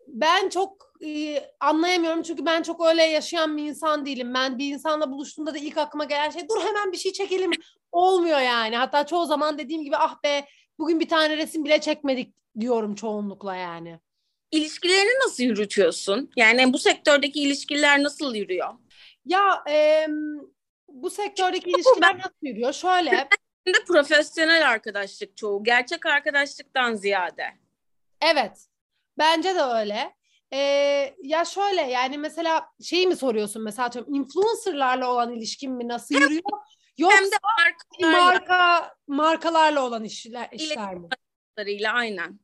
Ben 0.08 0.48
çok 0.48 0.92
e, 1.04 1.40
anlayamıyorum 1.60 2.22
çünkü 2.22 2.46
ben 2.46 2.62
çok 2.62 2.87
öyle 2.87 3.02
yaşayan 3.02 3.56
bir 3.56 3.62
insan 3.62 4.06
değilim. 4.06 4.34
Ben 4.34 4.58
bir 4.58 4.74
insanla 4.74 5.10
buluştuğumda 5.10 5.54
da 5.54 5.58
ilk 5.58 5.78
aklıma 5.78 6.04
gelen 6.04 6.30
şey 6.30 6.48
dur 6.48 6.60
hemen 6.60 6.92
bir 6.92 6.96
şey 6.96 7.12
çekelim 7.12 7.50
olmuyor 7.92 8.40
yani. 8.40 8.76
Hatta 8.76 9.06
çoğu 9.06 9.26
zaman 9.26 9.58
dediğim 9.58 9.84
gibi 9.84 9.96
ah 9.96 10.22
be 10.24 10.44
bugün 10.78 11.00
bir 11.00 11.08
tane 11.08 11.37
resim 11.37 11.64
bile 11.64 11.80
çekmedik 11.80 12.34
diyorum 12.60 12.94
çoğunlukla 12.94 13.56
yani. 13.56 14.00
İlişkilerini 14.50 15.24
nasıl 15.24 15.42
yürütüyorsun? 15.42 16.30
Yani 16.37 16.72
bu 16.72 16.78
sektördeki 16.78 17.42
ilişkiler 17.42 18.02
nasıl 18.02 18.34
yürüyor? 18.34 18.68
Ya 19.24 19.64
e, 19.70 20.06
bu 20.88 21.10
sektördeki 21.10 21.70
ilişkiler 21.70 22.18
nasıl 22.18 22.34
yürüyor? 22.42 22.72
Şöyle. 22.72 23.28
de 23.66 23.84
profesyonel 23.87 24.70
arkadaşlık 24.70 25.37
çoğu. 25.37 25.64
Gerçek 25.64 26.06
arkadaşlıktan 26.06 26.94
ziyade. 26.94 27.46
Evet. 28.22 28.66
Bence 29.18 29.54
de 29.54 29.62
öyle. 29.62 30.14
Ee, 30.52 31.14
ya 31.22 31.44
şöyle 31.44 31.80
yani 31.80 32.18
mesela 32.18 32.66
şeyi 32.82 33.06
mi 33.06 33.16
soruyorsun 33.16 33.62
mesela 33.62 33.87
atıyorum 33.87 34.14
influencerlarla 34.14 35.10
olan 35.10 35.32
ilişkin 35.32 35.72
mi 35.72 35.88
nasıl 35.88 36.14
yürüyor? 36.14 36.42
Yoksa 36.98 37.16
Hem 37.18 37.24
de 37.24 37.37
markalarla. 37.58 38.24
marka 38.24 38.94
markalarla 39.06 39.82
olan 39.82 40.04
işler, 40.04 40.48
işler 40.52 40.94
mi? 40.94 41.08
aynen. 41.92 42.40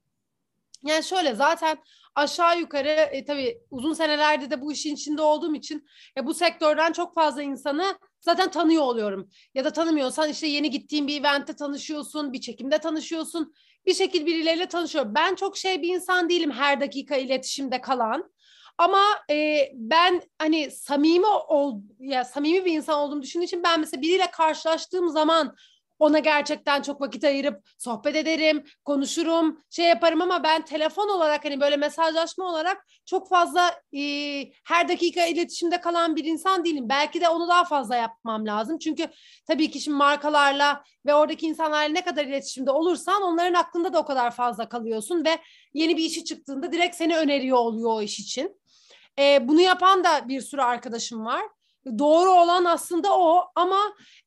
Yani 0.85 1.05
şöyle 1.05 1.35
zaten 1.35 1.79
aşağı 2.15 2.61
yukarı 2.61 2.89
e, 2.89 3.25
tabii 3.25 3.59
uzun 3.71 3.93
senelerde 3.93 4.51
de 4.51 4.61
bu 4.61 4.73
işin 4.73 4.95
içinde 4.95 5.23
olduğum 5.23 5.55
için 5.55 5.87
e, 6.17 6.27
bu 6.27 6.35
sektörden 6.35 6.93
çok 6.93 7.15
fazla 7.15 7.43
insanı 7.43 7.99
zaten 8.21 8.51
tanıyor 8.51 8.83
oluyorum. 8.83 9.31
Ya 9.55 9.65
da 9.65 9.73
tanımıyorsan 9.73 10.29
işte 10.29 10.47
yeni 10.47 10.71
gittiğin 10.71 11.07
bir 11.07 11.21
eventte 11.21 11.57
tanışıyorsun, 11.57 12.33
bir 12.33 12.41
çekimde 12.41 12.79
tanışıyorsun. 12.79 13.55
Bir 13.87 13.95
şekilde 13.95 14.27
birileriyle 14.27 14.67
tanışıyorum. 14.67 15.15
Ben 15.15 15.35
çok 15.35 15.57
şey 15.57 15.83
bir 15.83 15.95
insan 15.95 16.29
değilim 16.29 16.51
her 16.51 16.81
dakika 16.81 17.17
iletişimde 17.17 17.81
kalan. 17.81 18.31
Ama 18.79 19.03
e, 19.31 19.69
ben 19.75 20.23
hani 20.39 20.71
samimi 20.71 21.27
ol 21.27 21.81
ya 21.99 22.25
samimi 22.25 22.65
bir 22.65 22.73
insan 22.73 22.99
olduğumu 22.99 23.23
düşündüğüm 23.23 23.45
için 23.45 23.63
ben 23.63 23.81
mesela 23.81 24.03
biriyle 24.03 24.31
karşılaştığım 24.31 25.09
zaman 25.09 25.57
ona 26.01 26.19
gerçekten 26.19 26.83
çok 26.83 27.01
vakit 27.01 27.25
ayırıp 27.25 27.69
sohbet 27.79 28.17
ederim, 28.17 28.65
konuşurum, 28.85 29.61
şey 29.71 29.87
yaparım 29.87 30.23
ama 30.23 30.43
ben 30.43 30.65
telefon 30.65 31.09
olarak 31.09 31.45
hani 31.45 31.61
böyle 31.61 31.77
mesajlaşma 31.77 32.45
olarak 32.45 32.87
çok 33.07 33.29
fazla 33.29 33.81
e, 33.93 34.01
her 34.65 34.89
dakika 34.89 35.27
iletişimde 35.27 35.81
kalan 35.81 36.17
bir 36.17 36.25
insan 36.25 36.65
değilim. 36.65 36.89
Belki 36.89 37.21
de 37.21 37.29
onu 37.29 37.49
daha 37.49 37.65
fazla 37.65 37.97
yapmam 37.97 38.47
lazım. 38.47 38.79
Çünkü 38.79 39.09
tabii 39.47 39.71
ki 39.71 39.81
şimdi 39.81 39.97
markalarla 39.97 40.83
ve 41.07 41.15
oradaki 41.15 41.47
insanlarla 41.47 41.93
ne 41.93 42.05
kadar 42.05 42.25
iletişimde 42.25 42.71
olursan 42.71 43.23
onların 43.23 43.55
aklında 43.55 43.93
da 43.93 43.99
o 43.99 44.05
kadar 44.05 44.31
fazla 44.31 44.69
kalıyorsun 44.69 45.25
ve 45.25 45.39
yeni 45.75 45.97
bir 45.97 46.05
işi 46.05 46.25
çıktığında 46.25 46.73
direkt 46.73 46.97
seni 46.97 47.17
öneriyor 47.17 47.59
oluyor 47.59 47.91
o 47.91 48.03
iş 48.03 48.21
için. 48.21 48.61
E, 49.19 49.49
bunu 49.49 49.61
yapan 49.61 50.05
da 50.05 50.29
bir 50.29 50.41
sürü 50.41 50.61
arkadaşım 50.61 51.25
var. 51.25 51.43
Doğru 51.99 52.31
olan 52.31 52.65
aslında 52.65 53.19
o 53.19 53.45
ama 53.55 53.81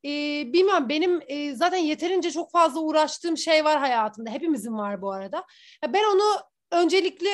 e, 0.06 0.10
bilmiyorum 0.54 0.90
benim 0.90 1.22
e, 1.28 1.56
zaten 1.56 1.78
yeterince 1.78 2.32
çok 2.32 2.52
fazla 2.52 2.80
uğraştığım 2.80 3.38
şey 3.38 3.66
var 3.66 3.80
hayatımda. 3.80 4.30
Hepimizin 4.30 4.78
var 4.78 5.02
bu 5.02 5.12
arada. 5.12 5.38
Ya 5.84 5.94
ben 5.94 6.04
onu 6.16 6.40
öncelikli 6.72 7.30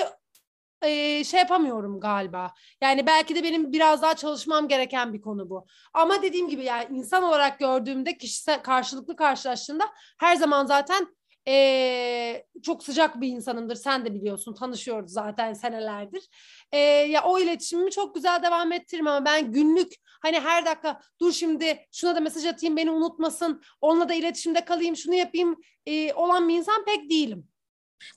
e, 0.81 1.23
şey 1.23 1.39
yapamıyorum 1.39 1.99
galiba. 1.99 2.53
Yani 2.81 3.07
belki 3.07 3.35
de 3.35 3.43
benim 3.43 3.71
biraz 3.71 4.01
daha 4.01 4.15
çalışmam 4.15 4.67
gereken 4.67 5.13
bir 5.13 5.21
konu 5.21 5.49
bu. 5.49 5.65
Ama 5.93 6.21
dediğim 6.21 6.49
gibi 6.49 6.63
yani 6.63 6.97
insan 6.97 7.23
olarak 7.23 7.59
gördüğümde 7.59 8.17
kişisel 8.17 8.63
karşılıklı 8.63 9.15
karşılaştığında 9.15 9.83
her 10.19 10.35
zaman 10.35 10.65
zaten 10.65 11.07
e, 11.49 12.45
çok 12.63 12.83
sıcak 12.83 13.21
bir 13.21 13.27
insanımdır. 13.27 13.75
Sen 13.75 14.05
de 14.05 14.13
biliyorsun 14.13 14.53
tanışıyoruz 14.53 15.11
zaten 15.11 15.53
senelerdir. 15.53 16.29
E, 16.71 16.77
ya 16.79 17.23
o 17.23 17.39
iletişimimi 17.39 17.91
çok 17.91 18.15
güzel 18.15 18.43
devam 18.43 18.71
ettiririm 18.71 19.07
ama 19.07 19.25
ben 19.25 19.51
günlük 19.51 19.93
hani 20.21 20.39
her 20.39 20.65
dakika 20.65 21.01
dur 21.21 21.31
şimdi 21.31 21.79
şuna 21.91 22.15
da 22.15 22.19
mesaj 22.19 22.45
atayım 22.45 22.77
beni 22.77 22.91
unutmasın 22.91 23.61
onunla 23.81 24.09
da 24.09 24.13
iletişimde 24.13 24.65
kalayım 24.65 24.95
şunu 24.95 25.15
yapayım 25.15 25.55
e, 25.85 26.13
olan 26.13 26.49
bir 26.49 26.55
insan 26.55 26.85
pek 26.85 27.09
değilim. 27.09 27.47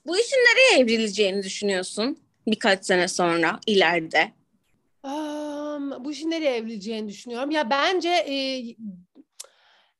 Bu 0.05 0.17
işin 0.17 0.37
nereye 0.37 0.83
evrileceğini 0.83 1.43
düşünüyorsun 1.43 2.17
birkaç 2.47 2.85
sene 2.85 3.07
sonra 3.07 3.59
ileride? 3.67 4.33
Um, 5.03 6.05
bu 6.05 6.11
işin 6.11 6.31
nereye 6.31 6.55
evrileceğini 6.55 7.07
düşünüyorum. 7.07 7.51
Ya 7.51 7.69
bence 7.69 8.09
e, 8.09 8.63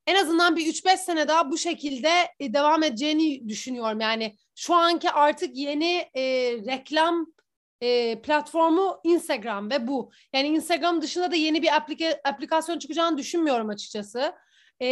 en 0.07 0.15
azından 0.15 0.55
bir 0.55 0.65
3-5 0.65 0.97
sene 0.97 1.27
daha 1.27 1.51
bu 1.51 1.57
şekilde 1.57 2.09
e, 2.39 2.53
devam 2.53 2.83
edeceğini 2.83 3.49
düşünüyorum. 3.49 3.99
Yani 3.99 4.35
şu 4.55 4.75
anki 4.75 5.09
artık 5.09 5.57
yeni 5.57 6.09
e, 6.13 6.23
reklam 6.51 7.27
e, 7.81 8.21
platformu 8.21 8.99
Instagram 9.03 9.71
ve 9.71 9.87
bu. 9.87 10.11
Yani 10.33 10.47
Instagram 10.47 11.01
dışında 11.01 11.31
da 11.31 11.35
yeni 11.35 11.61
bir 11.61 11.67
aplika- 11.67 12.19
aplikasyon 12.23 12.79
çıkacağını 12.79 13.17
düşünmüyorum 13.17 13.69
açıkçası. 13.69 14.33
E, 14.81 14.87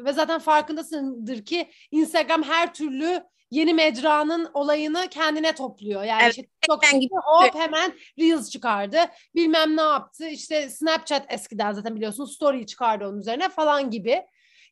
ve 0.00 0.12
zaten 0.12 0.38
farkındasındır 0.38 1.44
ki 1.44 1.70
Instagram 1.90 2.42
her 2.42 2.74
türlü 2.74 3.22
yeni 3.50 3.74
mecranın 3.74 4.50
olayını 4.54 5.08
kendine 5.10 5.54
topluyor. 5.54 6.02
Yani 6.02 6.22
evet, 6.22 6.30
işte 6.30 6.42
TikTok 6.60 6.84
hop 7.24 7.54
hemen 7.54 7.92
Reels 8.18 8.50
çıkardı. 8.50 8.98
Bilmem 9.34 9.76
ne 9.76 9.82
yaptı. 9.82 10.28
İşte 10.28 10.70
Snapchat 10.70 11.26
eskiden 11.28 11.72
zaten 11.72 11.96
biliyorsun 11.96 12.24
story 12.24 12.66
çıkardı 12.66 13.06
onun 13.06 13.18
üzerine 13.18 13.48
falan 13.48 13.90
gibi. 13.90 14.22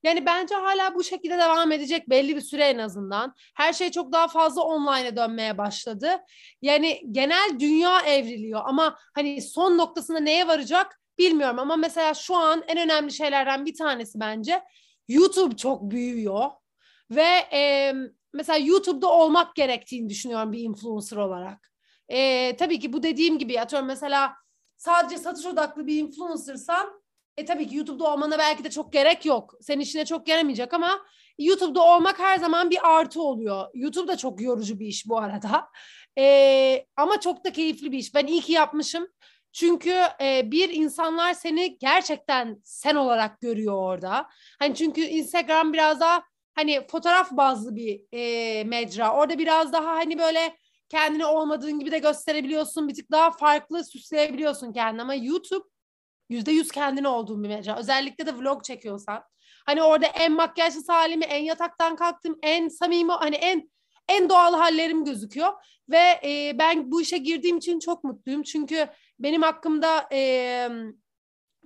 Yani 0.03 0.27
bence 0.27 0.55
hala 0.55 0.95
bu 0.95 1.05
şekilde 1.05 1.39
devam 1.39 1.73
edecek 1.73 2.11
belli 2.11 2.37
bir 2.37 2.41
süre 2.41 2.65
en 2.65 2.79
azından. 2.79 3.35
Her 3.55 3.73
şey 3.73 3.91
çok 3.91 4.13
daha 4.13 4.29
fazla 4.29 4.63
online'a 4.63 5.17
dönmeye 5.17 5.59
başladı. 5.59 6.11
Yani 6.63 7.03
genel 7.13 7.61
dünya 7.61 8.01
evriliyor 8.01 8.61
ama 8.65 8.99
hani 9.15 9.43
son 9.43 9.79
noktasında 9.79 10.21
neye 10.21 10.47
varacak 10.47 11.01
bilmiyorum 11.19 11.59
ama 11.59 11.77
mesela 11.77 12.15
şu 12.15 12.37
an 12.37 12.65
en 12.67 12.79
önemli 12.79 13.13
şeylerden 13.13 13.67
bir 13.67 13.75
tanesi 13.75 14.21
bence 14.21 14.63
YouTube 15.09 15.57
çok 15.57 15.91
büyüyor 15.91 16.51
ve 17.11 17.49
e, 17.53 17.93
mesela 18.39 18.59
YouTube'da 18.59 19.09
olmak 19.09 19.55
gerektiğini 19.55 20.09
düşünüyorum 20.09 20.53
bir 20.53 20.61
influencer 20.61 21.17
olarak. 21.17 21.73
E, 22.09 22.57
tabii 22.57 22.81
ki 22.81 22.93
bu 22.93 23.03
dediğim 23.03 23.39
gibi 23.39 23.61
atıyorum 23.61 23.89
mesela 23.89 24.35
sadece 24.77 25.19
satış 25.19 25.47
odaklı 25.47 25.87
bir 25.87 25.99
influencersan 25.99 27.03
e 27.37 27.45
tabii 27.45 27.69
ki 27.69 27.77
YouTube'da 27.77 28.13
olmana 28.13 28.39
belki 28.39 28.65
de 28.65 28.71
çok 28.71 28.93
gerek 28.93 29.27
yok. 29.27 29.55
Senin 29.61 29.81
işine 29.81 30.05
çok 30.05 30.29
yaramayacak 30.29 30.75
ama 30.75 31.01
YouTube'da 31.39 31.83
olmak 31.83 32.19
her 32.19 32.39
zaman 32.39 32.71
bir 32.71 32.97
artı 32.99 33.23
oluyor. 33.23 33.67
YouTube 33.75 34.09
da 34.09 34.17
çok 34.17 34.41
yorucu 34.41 34.81
bir 34.81 34.87
iş 34.87 35.09
bu 35.09 35.19
arada. 35.19 35.69
E, 36.19 36.87
ama 36.97 37.21
çok 37.21 37.45
da 37.45 37.53
keyifli 37.53 37.93
bir 37.93 37.99
iş. 37.99 38.15
Ben 38.15 38.27
iyi 38.27 38.41
ki 38.41 38.53
yapmışım. 38.53 39.09
Çünkü 39.53 39.95
e, 40.21 40.51
bir 40.51 40.69
insanlar 40.69 41.35
seni 41.35 41.79
gerçekten 41.79 42.61
sen 42.65 42.95
olarak 42.95 43.41
görüyor 43.41 43.75
orada. 43.75 44.29
Hani 44.59 44.75
çünkü 44.75 45.01
Instagram 45.01 45.73
biraz 45.73 46.01
daha 46.01 46.23
hani 46.59 46.87
fotoğraf 46.91 47.33
bazlı 47.33 47.77
bir 47.77 48.01
e, 48.13 48.65
mecra. 48.65 49.15
Orada 49.15 49.39
biraz 49.39 49.73
daha 49.73 49.87
hani 49.87 50.19
böyle 50.19 50.57
kendini 50.89 51.27
olmadığın 51.27 51.79
gibi 51.79 51.91
de 51.91 51.99
gösterebiliyorsun. 51.99 52.89
Bir 52.89 52.95
tık 52.95 53.11
daha 53.11 53.31
farklı 53.31 53.85
süsleyebiliyorsun 53.85 54.73
kendini 54.73 55.03
ama 55.03 55.15
YouTube 55.15 55.65
yüzde 56.29 56.53
yüz 56.53 56.71
kendin 56.71 57.05
olduğun 57.05 57.45
bir 57.45 57.49
mecra. 57.49 57.79
Özellikle 57.79 58.27
de 58.27 58.39
vlog 58.39 58.65
çekiyorsan. 58.65 59.23
Hani 59.67 59.83
orada 59.83 60.07
en 60.07 60.33
makyajsız 60.33 60.89
halimi, 60.89 61.25
en 61.25 61.43
yataktan 61.43 61.97
kalktım, 61.97 62.39
en 62.43 62.69
samimi, 62.69 63.13
hani 63.13 63.37
en 63.37 63.71
en 64.09 64.29
doğal 64.29 64.55
hallerim 64.55 65.05
gözüküyor. 65.05 65.53
Ve 65.89 66.21
e, 66.25 66.59
ben 66.59 66.93
bu 66.93 67.03
işe 67.03 67.19
girdiğim 67.19 67.57
için 67.57 67.79
çok 67.79 68.05
mutluyum. 68.05 68.43
Çünkü 68.43 68.89
benim 69.19 69.43
hakkımda 69.43 70.09
e, 70.13 70.69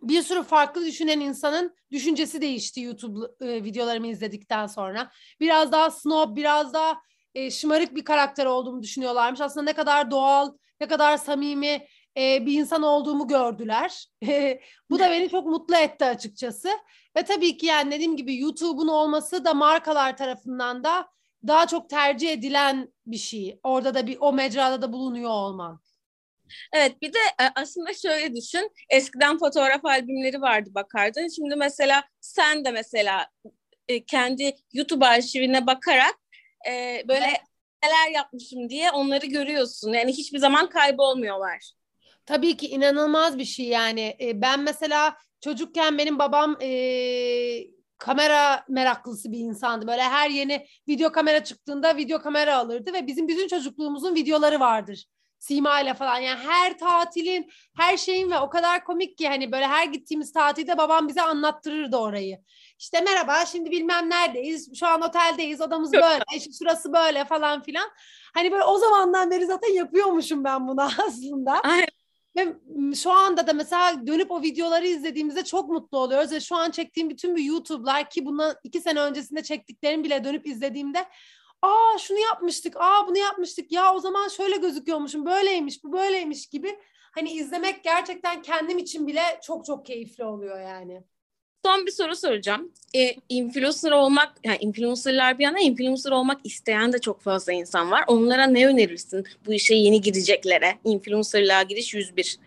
bir 0.03 0.23
sürü 0.23 0.43
farklı 0.43 0.87
düşünen 0.87 1.21
insanın 1.21 1.77
düşüncesi 1.93 2.41
değişti 2.41 2.81
YouTube 2.81 3.27
e, 3.41 3.65
videolarımı 3.65 4.07
izledikten 4.07 4.67
sonra. 4.67 5.11
Biraz 5.41 5.73
daha 5.73 5.91
snob, 5.91 6.37
biraz 6.37 6.75
daha 6.75 6.99
e, 7.35 7.51
şımarık 7.51 7.95
bir 7.95 8.05
karakter 8.05 8.47
olduğumu 8.47 8.83
düşünüyorlarmış. 8.83 9.41
Aslında 9.41 9.65
ne 9.65 9.73
kadar 9.73 10.11
doğal, 10.11 10.53
ne 10.81 10.89
kadar 10.89 11.17
samimi 11.17 11.87
e, 12.17 12.47
bir 12.47 12.53
insan 12.53 12.83
olduğumu 12.83 13.29
gördüler. 13.29 14.07
Bu 14.91 14.99
da 14.99 15.11
beni 15.11 15.31
çok 15.31 15.47
mutlu 15.47 15.77
etti 15.77 16.05
açıkçası. 16.05 16.69
Ve 17.17 17.23
tabii 17.23 17.57
ki 17.57 17.67
yani 17.67 17.91
dediğim 17.91 18.17
gibi 18.17 18.39
YouTube'un 18.39 18.89
olması 18.89 19.45
da 19.45 19.55
markalar 19.55 20.17
tarafından 20.17 20.85
da 20.85 21.09
daha 21.47 21.67
çok 21.67 21.91
tercih 21.91 22.33
edilen 22.33 22.93
bir 23.07 23.17
şey. 23.17 23.61
Orada 23.63 23.95
da 23.95 24.07
bir 24.07 24.17
o 24.21 24.33
mecrada 24.33 24.83
da 24.83 24.93
bulunuyor 24.93 25.31
olman. 25.31 25.81
Evet 26.73 27.03
bir 27.03 27.13
de 27.13 27.19
e, 27.19 27.45
aslında 27.55 27.95
şöyle 27.95 28.35
düşün. 28.35 28.71
Eskiden 28.91 29.39
fotoğraf 29.39 29.85
albümleri 29.85 30.41
vardı 30.41 30.71
bakardın. 30.75 31.29
Şimdi 31.29 31.57
mesela 31.57 32.05
sen 32.21 32.65
de 32.65 32.71
mesela 32.71 33.27
e, 33.89 34.05
kendi 34.05 34.55
YouTube 34.73 35.07
arşivine 35.07 35.67
bakarak 35.67 36.15
e, 36.69 37.03
böyle 37.09 37.25
evet. 37.25 37.41
neler 37.85 38.11
yapmışım 38.15 38.69
diye 38.69 38.91
onları 38.91 39.27
görüyorsun. 39.27 39.93
Yani 39.93 40.13
hiçbir 40.13 40.39
zaman 40.39 40.69
kaybolmuyorlar. 40.69 41.73
Tabii 42.27 42.57
ki 42.57 42.67
inanılmaz 42.67 43.39
bir 43.39 43.45
şey 43.45 43.67
yani. 43.67 44.17
ben 44.35 44.61
mesela 44.61 45.17
çocukken 45.41 45.99
benim 45.99 46.19
babam 46.19 46.57
kamera 48.03 48.65
meraklısı 48.69 49.33
bir 49.33 49.39
insandı. 49.39 49.87
Böyle 49.87 50.03
her 50.03 50.31
yeni 50.31 50.67
video 50.89 51.13
kamera 51.13 51.45
çıktığında 51.45 51.97
video 51.97 52.23
kamera 52.23 52.57
alırdı 52.57 52.93
ve 52.93 53.07
bizim 53.07 53.29
bütün 53.29 53.49
çocukluğumuzun 53.49 54.15
videoları 54.15 54.61
vardır. 54.61 55.07
Sima 55.43 55.81
ile 55.81 55.95
falan 55.95 56.19
yani 56.19 56.39
her 56.39 56.79
tatilin 56.79 57.51
her 57.77 57.97
şeyin 57.97 58.31
ve 58.31 58.39
o 58.39 58.51
kadar 58.51 58.85
komik 58.85 59.19
ki 59.19 59.29
hani 59.29 59.53
böyle 59.53 59.67
her 59.67 59.87
gittiğimiz 59.87 60.33
tatilde 60.33 60.79
babam 60.79 61.09
bize 61.09 61.23
anlattırırdı 61.23 61.97
orayı. 61.97 62.39
İşte 62.79 63.01
merhaba 63.01 63.47
şimdi 63.47 63.71
bilmem 63.71 64.11
neredeyiz 64.11 64.79
şu 64.79 64.87
an 64.87 65.03
oteldeyiz 65.03 65.61
odamız 65.61 65.93
böyle 65.93 66.25
işte 66.37 66.51
şurası 66.59 66.93
böyle 66.93 67.25
falan 67.25 67.63
filan. 67.63 67.91
Hani 68.35 68.53
böyle 68.53 68.65
o 68.65 68.79
zamandan 68.79 69.31
beri 69.31 69.47
zaten 69.47 69.73
yapıyormuşum 69.73 70.45
ben 70.45 70.69
bunu 70.69 70.83
aslında. 71.07 71.53
Aynen. 71.53 71.87
Ve 72.37 72.55
şu 72.95 73.13
anda 73.13 73.47
da 73.47 73.53
mesela 73.53 74.07
dönüp 74.07 74.31
o 74.31 74.43
videoları 74.43 74.87
izlediğimizde 74.87 75.45
çok 75.45 75.69
mutlu 75.69 75.99
oluyoruz 75.99 76.33
ve 76.33 76.41
şu 76.41 76.57
an 76.57 76.71
çektiğim 76.71 77.11
bütün 77.11 77.37
bir 77.37 77.43
YouTube'lar 77.43 78.11
ki 78.11 78.25
bundan 78.25 78.55
iki 78.65 78.81
sene 78.81 79.01
öncesinde 79.01 79.43
çektiklerim 79.43 80.05
bile 80.05 80.25
dönüp 80.25 80.47
izlediğimde 80.47 81.05
aa 81.63 81.99
şunu 81.99 82.19
yapmıştık, 82.19 82.77
aa 82.77 83.07
bunu 83.09 83.19
yapmıştık, 83.19 83.73
ya 83.73 83.95
o 83.95 83.99
zaman 83.99 84.29
şöyle 84.29 84.57
gözüküyormuşum, 84.57 85.27
böyleymiş, 85.27 85.85
bu 85.85 85.93
böyleymiş 85.93 86.47
gibi. 86.47 86.79
Hani 87.15 87.33
izlemek 87.33 87.85
gerçekten 87.85 88.43
kendim 88.43 88.79
için 88.79 89.07
bile 89.07 89.23
çok 89.43 89.65
çok 89.65 89.87
keyifli 89.87 90.25
oluyor 90.25 90.61
yani. 90.61 91.03
Son 91.65 91.87
bir 91.87 91.91
soru 91.91 92.17
soracağım. 92.17 92.73
E, 92.97 93.15
influencer 93.29 93.91
olmak, 93.91 94.33
yani 94.45 94.59
influencerlar 94.61 95.39
bir 95.39 95.45
yana 95.45 95.61
influencer 95.61 96.11
olmak 96.11 96.41
isteyen 96.45 96.93
de 96.93 96.99
çok 96.99 97.21
fazla 97.21 97.53
insan 97.53 97.91
var. 97.91 98.05
Onlara 98.07 98.47
ne 98.47 98.67
önerirsin 98.67 99.25
bu 99.47 99.53
işe 99.53 99.75
yeni 99.75 100.01
gireceklere? 100.01 100.79
Influencerlığa 100.85 101.63
giriş 101.63 101.95
101. 101.95 102.39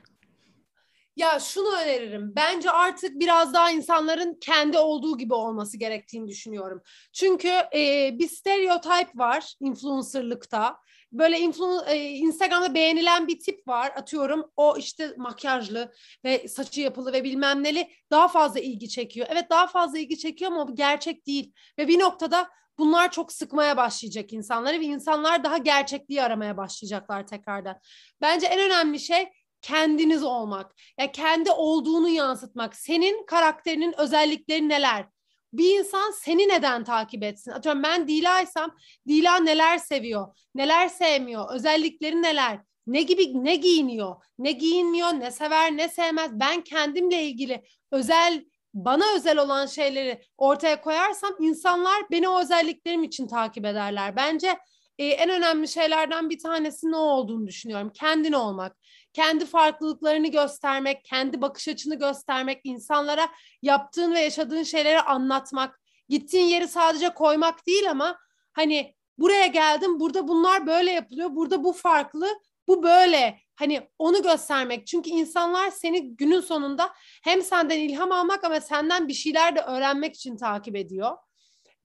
Ya 1.16 1.40
şunu 1.40 1.76
öneririm. 1.76 2.34
Bence 2.36 2.72
artık 2.72 3.20
biraz 3.20 3.54
daha 3.54 3.72
insanların 3.72 4.38
kendi 4.42 4.78
olduğu 4.78 5.18
gibi 5.18 5.34
olması 5.34 5.78
gerektiğini 5.78 6.28
düşünüyorum. 6.28 6.82
Çünkü 7.14 7.48
e, 7.76 8.10
bir 8.20 8.28
stereotip 8.28 9.18
var 9.20 9.54
influencerlıkta. 9.60 10.78
Böyle 11.12 11.40
influ 11.40 11.84
e, 11.88 11.96
Instagram'da 12.10 12.74
beğenilen 12.74 13.28
bir 13.28 13.40
tip 13.40 13.68
var. 13.68 13.92
Atıyorum 13.96 14.52
o 14.56 14.78
işte 14.78 15.14
makyajlı 15.18 15.94
ve 16.26 16.48
saçı 16.48 16.82
yapılı 16.82 17.14
ve 17.14 17.24
bilmem 17.24 17.64
neli 17.64 17.90
daha 18.12 18.28
fazla 18.28 18.60
ilgi 18.60 18.90
çekiyor. 18.90 19.28
Evet 19.30 19.50
daha 19.50 19.68
fazla 19.68 20.00
ilgi 20.00 20.18
çekiyor 20.18 20.52
ama 20.52 20.68
bu 20.68 20.76
gerçek 20.76 21.28
değil. 21.28 21.54
Ve 21.80 21.88
bir 21.88 22.00
noktada 22.00 22.50
bunlar 22.78 23.12
çok 23.12 23.32
sıkmaya 23.32 23.78
başlayacak 23.78 24.34
insanları 24.34 24.80
ve 24.80 24.86
insanlar 24.86 25.44
daha 25.44 25.58
gerçekliği 25.58 26.24
aramaya 26.24 26.58
başlayacaklar 26.58 27.28
tekrardan. 27.28 27.80
Bence 28.22 28.48
en 28.48 28.60
önemli 28.60 29.00
şey 29.00 29.30
kendiniz 29.66 30.24
olmak. 30.24 30.66
Ya 30.66 31.06
yani 31.06 31.12
kendi 31.12 31.52
olduğunu 31.52 32.10
yansıtmak. 32.10 32.76
Senin 32.76 33.26
karakterinin 33.26 34.00
özellikleri 34.00 34.70
neler? 34.70 35.06
Bir 35.54 35.80
insan 35.80 36.12
seni 36.12 36.48
neden 36.48 36.84
takip 36.84 37.24
etsin? 37.24 37.52
Atıyorum 37.52 37.84
ben 37.84 38.08
Dila'ysam 38.08 38.76
Dila 39.08 39.36
neler 39.36 39.78
seviyor, 39.78 40.28
neler 40.56 40.88
sevmiyor, 40.88 41.54
özellikleri 41.54 42.22
neler? 42.22 42.60
ne 42.88 43.02
gibi 43.02 43.44
ne 43.44 43.56
giyiniyor, 43.56 44.16
ne 44.40 44.52
giyinmiyor, 44.52 45.08
ne 45.08 45.32
sever, 45.32 45.78
ne 45.78 45.90
sevmez. 45.90 46.32
Ben 46.34 46.62
kendimle 46.62 47.24
ilgili 47.24 47.64
özel 47.92 48.46
bana 48.74 49.04
özel 49.16 49.38
olan 49.38 49.66
şeyleri 49.66 50.22
ortaya 50.38 50.82
koyarsam 50.82 51.36
insanlar 51.40 52.04
beni 52.12 52.30
o 52.30 52.42
özelliklerim 52.42 53.04
için 53.04 53.28
takip 53.28 53.66
ederler. 53.66 54.16
Bence 54.16 54.58
e, 54.98 55.08
en 55.08 55.30
önemli 55.30 55.68
şeylerden 55.68 56.30
bir 56.30 56.40
tanesi 56.40 56.92
ne 56.92 56.96
olduğunu 56.96 57.48
düşünüyorum. 57.48 57.92
Kendin 57.94 58.34
olmak, 58.34 58.78
kendi 59.16 59.46
farklılıklarını 59.46 60.28
göstermek, 60.28 61.06
kendi 61.06 61.42
bakış 61.42 61.68
açını 61.68 61.96
göstermek, 61.96 62.62
insanlara 62.64 63.30
yaptığın 63.62 64.14
ve 64.14 64.20
yaşadığın 64.20 64.64
şeyleri 64.64 65.02
anlatmak, 65.02 65.82
gittiğin 66.10 66.46
yeri 66.46 66.68
sadece 66.68 67.10
koymak 67.10 67.68
değil 67.68 67.92
ama 67.92 68.20
hani 68.54 68.96
buraya 69.18 69.48
geldim, 69.48 70.00
burada 70.00 70.28
bunlar 70.28 70.68
böyle 70.68 70.92
yapılıyor, 70.92 71.30
burada 71.36 71.64
bu 71.64 71.74
farklı, 71.74 72.28
bu 72.68 72.84
böyle. 72.84 73.40
Hani 73.56 73.90
onu 74.00 74.24
göstermek. 74.24 74.88
Çünkü 74.88 75.10
insanlar 75.10 75.72
seni 75.72 76.16
günün 76.16 76.42
sonunda 76.42 76.94
hem 77.24 77.42
senden 77.42 77.80
ilham 77.80 78.12
almak 78.12 78.44
ama 78.44 78.62
senden 78.62 79.08
bir 79.08 79.14
şeyler 79.14 79.56
de 79.56 79.62
öğrenmek 79.62 80.16
için 80.16 80.38
takip 80.38 80.76
ediyor. 80.76 81.18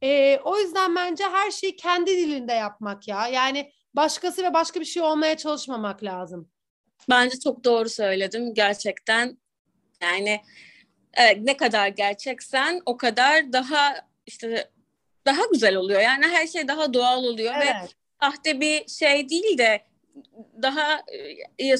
Ee, 0.02 0.38
o 0.44 0.58
yüzden 0.58 0.96
bence 0.96 1.24
her 1.24 1.50
şeyi 1.50 1.76
kendi 1.76 2.16
dilinde 2.16 2.52
yapmak 2.52 3.08
ya. 3.08 3.28
Yani 3.28 3.72
başkası 3.94 4.42
ve 4.42 4.54
başka 4.54 4.80
bir 4.80 4.84
şey 4.84 5.02
olmaya 5.02 5.36
çalışmamak 5.36 6.04
lazım. 6.04 6.50
Bence 7.08 7.38
çok 7.38 7.64
doğru 7.64 7.88
söyledim 7.88 8.54
gerçekten. 8.54 9.38
Yani 10.02 10.40
evet, 11.14 11.38
ne 11.40 11.56
kadar 11.56 11.88
gerçeksen 11.88 12.80
o 12.86 12.96
kadar 12.96 13.52
daha 13.52 13.94
işte 14.26 14.70
daha 15.26 15.42
güzel 15.52 15.76
oluyor. 15.76 16.00
Yani 16.00 16.26
her 16.26 16.46
şey 16.46 16.68
daha 16.68 16.94
doğal 16.94 17.24
oluyor 17.24 17.54
evet. 17.56 17.66
ve 17.66 17.88
sahte 18.20 18.60
bir 18.60 18.88
şey 18.88 19.28
değil 19.28 19.58
de 19.58 19.84
daha 20.62 21.02
e, 21.58 21.74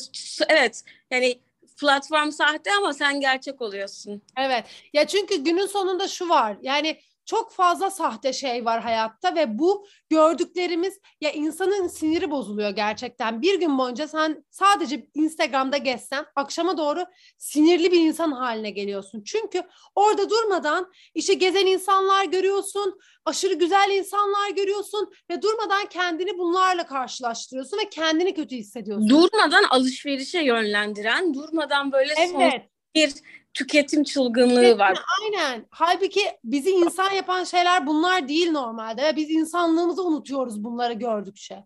evet 0.49 0.85
yani 1.11 1.41
platform 1.81 2.31
sahte 2.31 2.71
ama 2.73 2.93
sen 2.93 3.21
gerçek 3.21 3.63
oluyorsun. 3.63 4.23
Evet. 4.39 4.65
Ya 4.93 5.07
çünkü 5.07 5.45
günün 5.45 5.67
sonunda 5.67 6.09
şu 6.09 6.29
var. 6.29 6.57
Yani 6.63 7.01
çok 7.27 7.53
fazla 7.53 7.91
sahte 7.91 8.33
şey 8.33 8.65
var 8.65 8.83
hayatta 8.83 9.35
ve 9.35 9.59
bu 9.59 9.87
gördüklerimiz 10.11 10.99
ya 11.21 11.33
insanın 11.33 11.89
siniri 11.89 12.31
bozuluyor 12.31 12.71
gerçekten. 12.71 13.43
Bir 13.43 13.61
gün 13.61 13.79
boyunca 13.79 14.09
sen 14.09 14.45
sadece 14.51 15.07
Instagram'da 15.15 15.77
gezsen 15.77 16.27
akşama 16.37 16.79
doğru 16.79 17.05
sinirli 17.39 17.93
bir 17.93 18.01
insan 18.01 18.33
haline 18.33 18.71
geliyorsun. 18.71 19.23
Çünkü 19.25 19.63
orada 19.95 20.31
durmadan 20.31 20.93
işte 21.15 21.35
gezen 21.35 21.67
insanlar 21.67 22.25
görüyorsun, 22.25 23.01
aşırı 23.25 23.55
güzel 23.55 23.91
insanlar 23.91 24.51
görüyorsun 24.51 25.13
ve 25.31 25.43
durmadan 25.43 25.87
kendini 25.87 26.39
bunlarla 26.39 26.87
karşılaştırıyorsun 26.87 27.79
ve 27.79 27.89
kendini 27.89 28.35
kötü 28.35 28.57
hissediyorsun. 28.57 29.09
Durmadan 29.09 29.65
alışverişe 29.71 30.41
yönlendiren, 30.41 31.35
durmadan 31.35 31.93
böyle 31.93 32.15
evet. 32.19 32.31
son 32.31 32.71
bir 32.95 33.15
tüketim 33.55 34.05
çılgınlığı 34.05 34.65
evet, 34.65 34.79
var. 34.79 34.99
Aynen. 35.23 35.67
Halbuki 35.71 36.21
bizi 36.45 36.71
insan 36.71 37.11
yapan 37.11 37.45
şeyler 37.45 37.87
bunlar 37.87 38.29
değil 38.29 38.51
normalde. 38.51 39.13
Biz 39.17 39.31
insanlığımızı 39.31 40.05
unutuyoruz 40.05 40.65
bunları 40.65 40.93
gördükçe. 40.93 41.65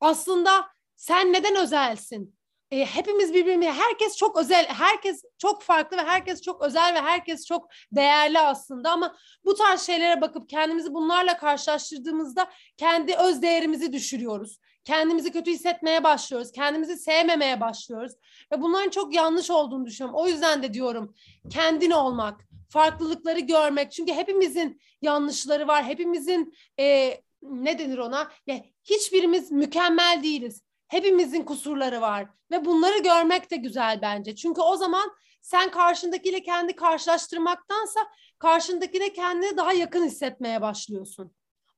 Aslında 0.00 0.66
sen 0.96 1.32
neden 1.32 1.56
özelsin? 1.56 2.34
E, 2.70 2.84
hepimiz 2.84 3.34
birbirine, 3.34 3.72
herkes 3.72 4.16
çok 4.16 4.38
özel, 4.38 4.66
herkes 4.66 5.22
çok 5.38 5.62
farklı 5.62 5.96
ve 5.96 6.02
herkes 6.02 6.42
çok 6.42 6.62
özel 6.62 6.94
ve 6.94 7.00
herkes 7.00 7.46
çok 7.46 7.68
değerli 7.92 8.38
aslında 8.38 8.90
ama 8.90 9.16
bu 9.44 9.54
tarz 9.54 9.80
şeylere 9.80 10.20
bakıp 10.20 10.48
kendimizi 10.48 10.94
bunlarla 10.94 11.36
karşılaştırdığımızda 11.36 12.50
kendi 12.76 13.14
öz 13.14 13.42
değerimizi 13.42 13.92
düşürüyoruz 13.92 14.58
kendimizi 14.84 15.32
kötü 15.32 15.50
hissetmeye 15.50 16.04
başlıyoruz. 16.04 16.52
Kendimizi 16.52 16.96
sevmemeye 16.96 17.60
başlıyoruz. 17.60 18.12
Ve 18.52 18.62
bunların 18.62 18.90
çok 18.90 19.14
yanlış 19.14 19.50
olduğunu 19.50 19.86
düşünüyorum. 19.86 20.20
O 20.20 20.28
yüzden 20.28 20.62
de 20.62 20.74
diyorum 20.74 21.14
kendin 21.50 21.90
olmak, 21.90 22.40
farklılıkları 22.68 23.40
görmek. 23.40 23.92
Çünkü 23.92 24.12
hepimizin 24.12 24.80
yanlışları 25.02 25.68
var. 25.68 25.84
Hepimizin 25.84 26.54
e, 26.78 27.16
ne 27.42 27.78
denir 27.78 27.98
ona? 27.98 28.30
Ya, 28.46 28.64
hiçbirimiz 28.84 29.52
mükemmel 29.52 30.20
değiliz. 30.22 30.62
Hepimizin 30.88 31.42
kusurları 31.42 32.00
var. 32.00 32.28
Ve 32.50 32.64
bunları 32.64 32.98
görmek 32.98 33.50
de 33.50 33.56
güzel 33.56 34.02
bence. 34.02 34.36
Çünkü 34.36 34.60
o 34.60 34.76
zaman 34.76 35.12
sen 35.40 35.70
karşındakiyle 35.70 36.42
kendi 36.42 36.76
karşılaştırmaktansa 36.76 38.00
karşındakine 38.38 39.12
kendini 39.12 39.56
daha 39.56 39.72
yakın 39.72 40.04
hissetmeye 40.04 40.60
başlıyorsun. 40.60 41.32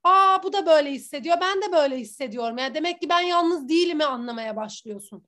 Aa 0.04 0.42
bu 0.42 0.52
da 0.52 0.66
böyle 0.66 0.90
hissediyor. 0.90 1.36
Ben 1.40 1.62
de 1.62 1.72
böyle 1.72 1.96
hissediyorum. 1.96 2.58
Yani 2.58 2.74
demek 2.74 3.00
ki 3.00 3.08
ben 3.08 3.20
yalnız 3.20 3.68
değilimi 3.68 4.04
anlamaya 4.04 4.56
başlıyorsun. 4.56 5.26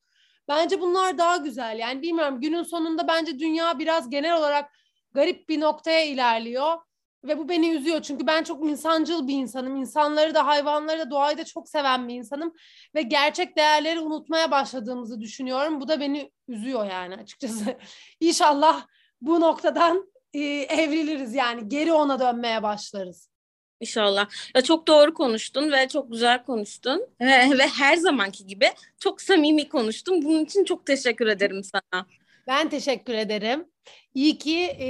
Bence 0.49 0.81
bunlar 0.81 1.19
daha 1.19 1.37
güzel. 1.37 1.79
Yani 1.79 2.03
bilmiyorum 2.03 2.41
günün 2.41 2.63
sonunda 2.63 3.09
bence 3.09 3.39
dünya 3.39 3.79
biraz 3.79 4.11
genel 4.11 4.37
olarak 4.37 4.71
garip 5.13 5.49
bir 5.49 5.61
noktaya 5.61 6.05
ilerliyor. 6.05 6.79
Ve 7.25 7.39
bu 7.39 7.49
beni 7.49 7.71
üzüyor 7.71 8.03
çünkü 8.03 8.27
ben 8.27 8.45
çok 8.45 8.69
insancıl 8.69 9.29
bir 9.29 9.35
insanım. 9.35 9.77
İnsanları 9.77 10.35
da 10.35 10.47
hayvanları 10.47 10.99
da 10.99 11.11
doğayı 11.11 11.39
da 11.39 11.45
çok 11.45 11.69
seven 11.69 12.09
bir 12.09 12.15
insanım. 12.15 12.53
Ve 12.95 13.03
gerçek 13.03 13.57
değerleri 13.57 14.01
unutmaya 14.01 14.51
başladığımızı 14.51 15.21
düşünüyorum. 15.21 15.81
Bu 15.81 15.89
da 15.89 16.01
beni 16.01 16.33
üzüyor 16.49 16.87
yani 16.91 17.15
açıkçası. 17.15 17.65
İnşallah 18.21 18.87
bu 19.21 19.41
noktadan 19.41 20.13
e, 20.33 20.41
evriliriz 20.61 21.35
yani 21.35 21.69
geri 21.69 21.93
ona 21.93 22.21
dönmeye 22.21 22.63
başlarız. 22.63 23.36
İnşallah. 23.81 24.29
Ya 24.55 24.63
çok 24.63 24.89
doğru 24.89 25.15
konuştun 25.15 25.73
ve 25.73 25.89
çok 25.89 26.13
güzel 26.13 26.45
konuştun. 26.45 27.07
Ve, 27.21 27.59
ve 27.59 27.67
her 27.67 27.97
zamanki 27.97 28.47
gibi 28.47 28.67
çok 28.99 29.21
samimi 29.21 29.69
konuştun. 29.69 30.23
Bunun 30.23 30.45
için 30.45 30.65
çok 30.65 30.87
teşekkür 30.87 31.27
ederim 31.27 31.63
sana. 31.65 32.07
Ben 32.47 32.69
teşekkür 32.69 33.15
ederim. 33.15 33.67
İyi 34.15 34.39
ki 34.39 34.59
e, 34.79 34.87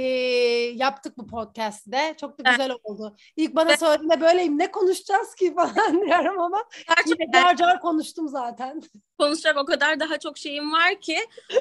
yaptık 0.75 1.17
bu 1.17 1.27
podcast'te. 1.27 2.15
Çok 2.21 2.39
da 2.39 2.51
güzel 2.51 2.69
evet. 2.69 2.79
oldu. 2.83 3.15
İlk 3.35 3.55
bana 3.55 3.69
evet. 3.69 3.79
söylediğinde 3.79 4.21
böyleyim. 4.21 4.57
Ne 4.57 4.71
konuşacağız 4.71 5.35
ki 5.35 5.55
falan 5.55 6.01
diyorum 6.05 6.39
ama 6.39 6.63
yine 7.05 7.31
car 7.33 7.55
car 7.55 7.79
konuştum 7.81 8.27
zaten. 8.27 8.81
Konuşacak 9.19 9.57
o 9.57 9.65
kadar 9.65 9.99
daha 9.99 10.19
çok 10.19 10.37
şeyim 10.37 10.71
var 10.71 11.01
ki 11.01 11.17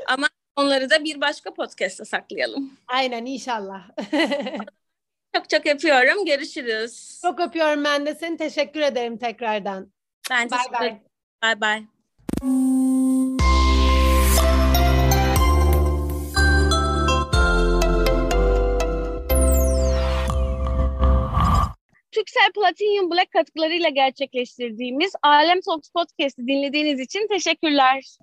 ama 0.09 0.27
onları 0.57 0.91
da 0.91 1.05
bir 1.05 1.21
başka 1.21 1.55
podcast'ta 1.55 2.05
saklayalım. 2.05 2.73
Aynen 2.89 3.27
inşallah. 3.27 3.89
Çok 5.37 5.51
çok 5.51 5.67
öpüyorum. 5.67 6.25
Görüşürüz. 6.25 7.21
Çok 7.23 7.41
öpüyorum 7.41 7.85
ben 7.85 8.07
de 8.07 8.15
seni. 8.15 8.37
Teşekkür 8.37 8.81
ederim 8.81 9.19
tekrardan. 9.19 9.93
Ben 10.31 10.51
bye 10.51 10.59
teşekkür 10.59 10.85
ederim. 10.85 11.01
Bye 11.43 11.61
bye. 11.61 11.83
Türksel 22.13 22.53
Platinum 22.55 23.11
Black 23.11 23.31
katkılarıyla 23.33 23.89
gerçekleştirdiğimiz 23.89 25.13
Alem 25.23 25.61
Talks 25.61 25.89
Podcast'ı 25.91 26.47
dinlediğiniz 26.47 27.01
için 27.01 27.29
teşekkürler. 27.29 28.17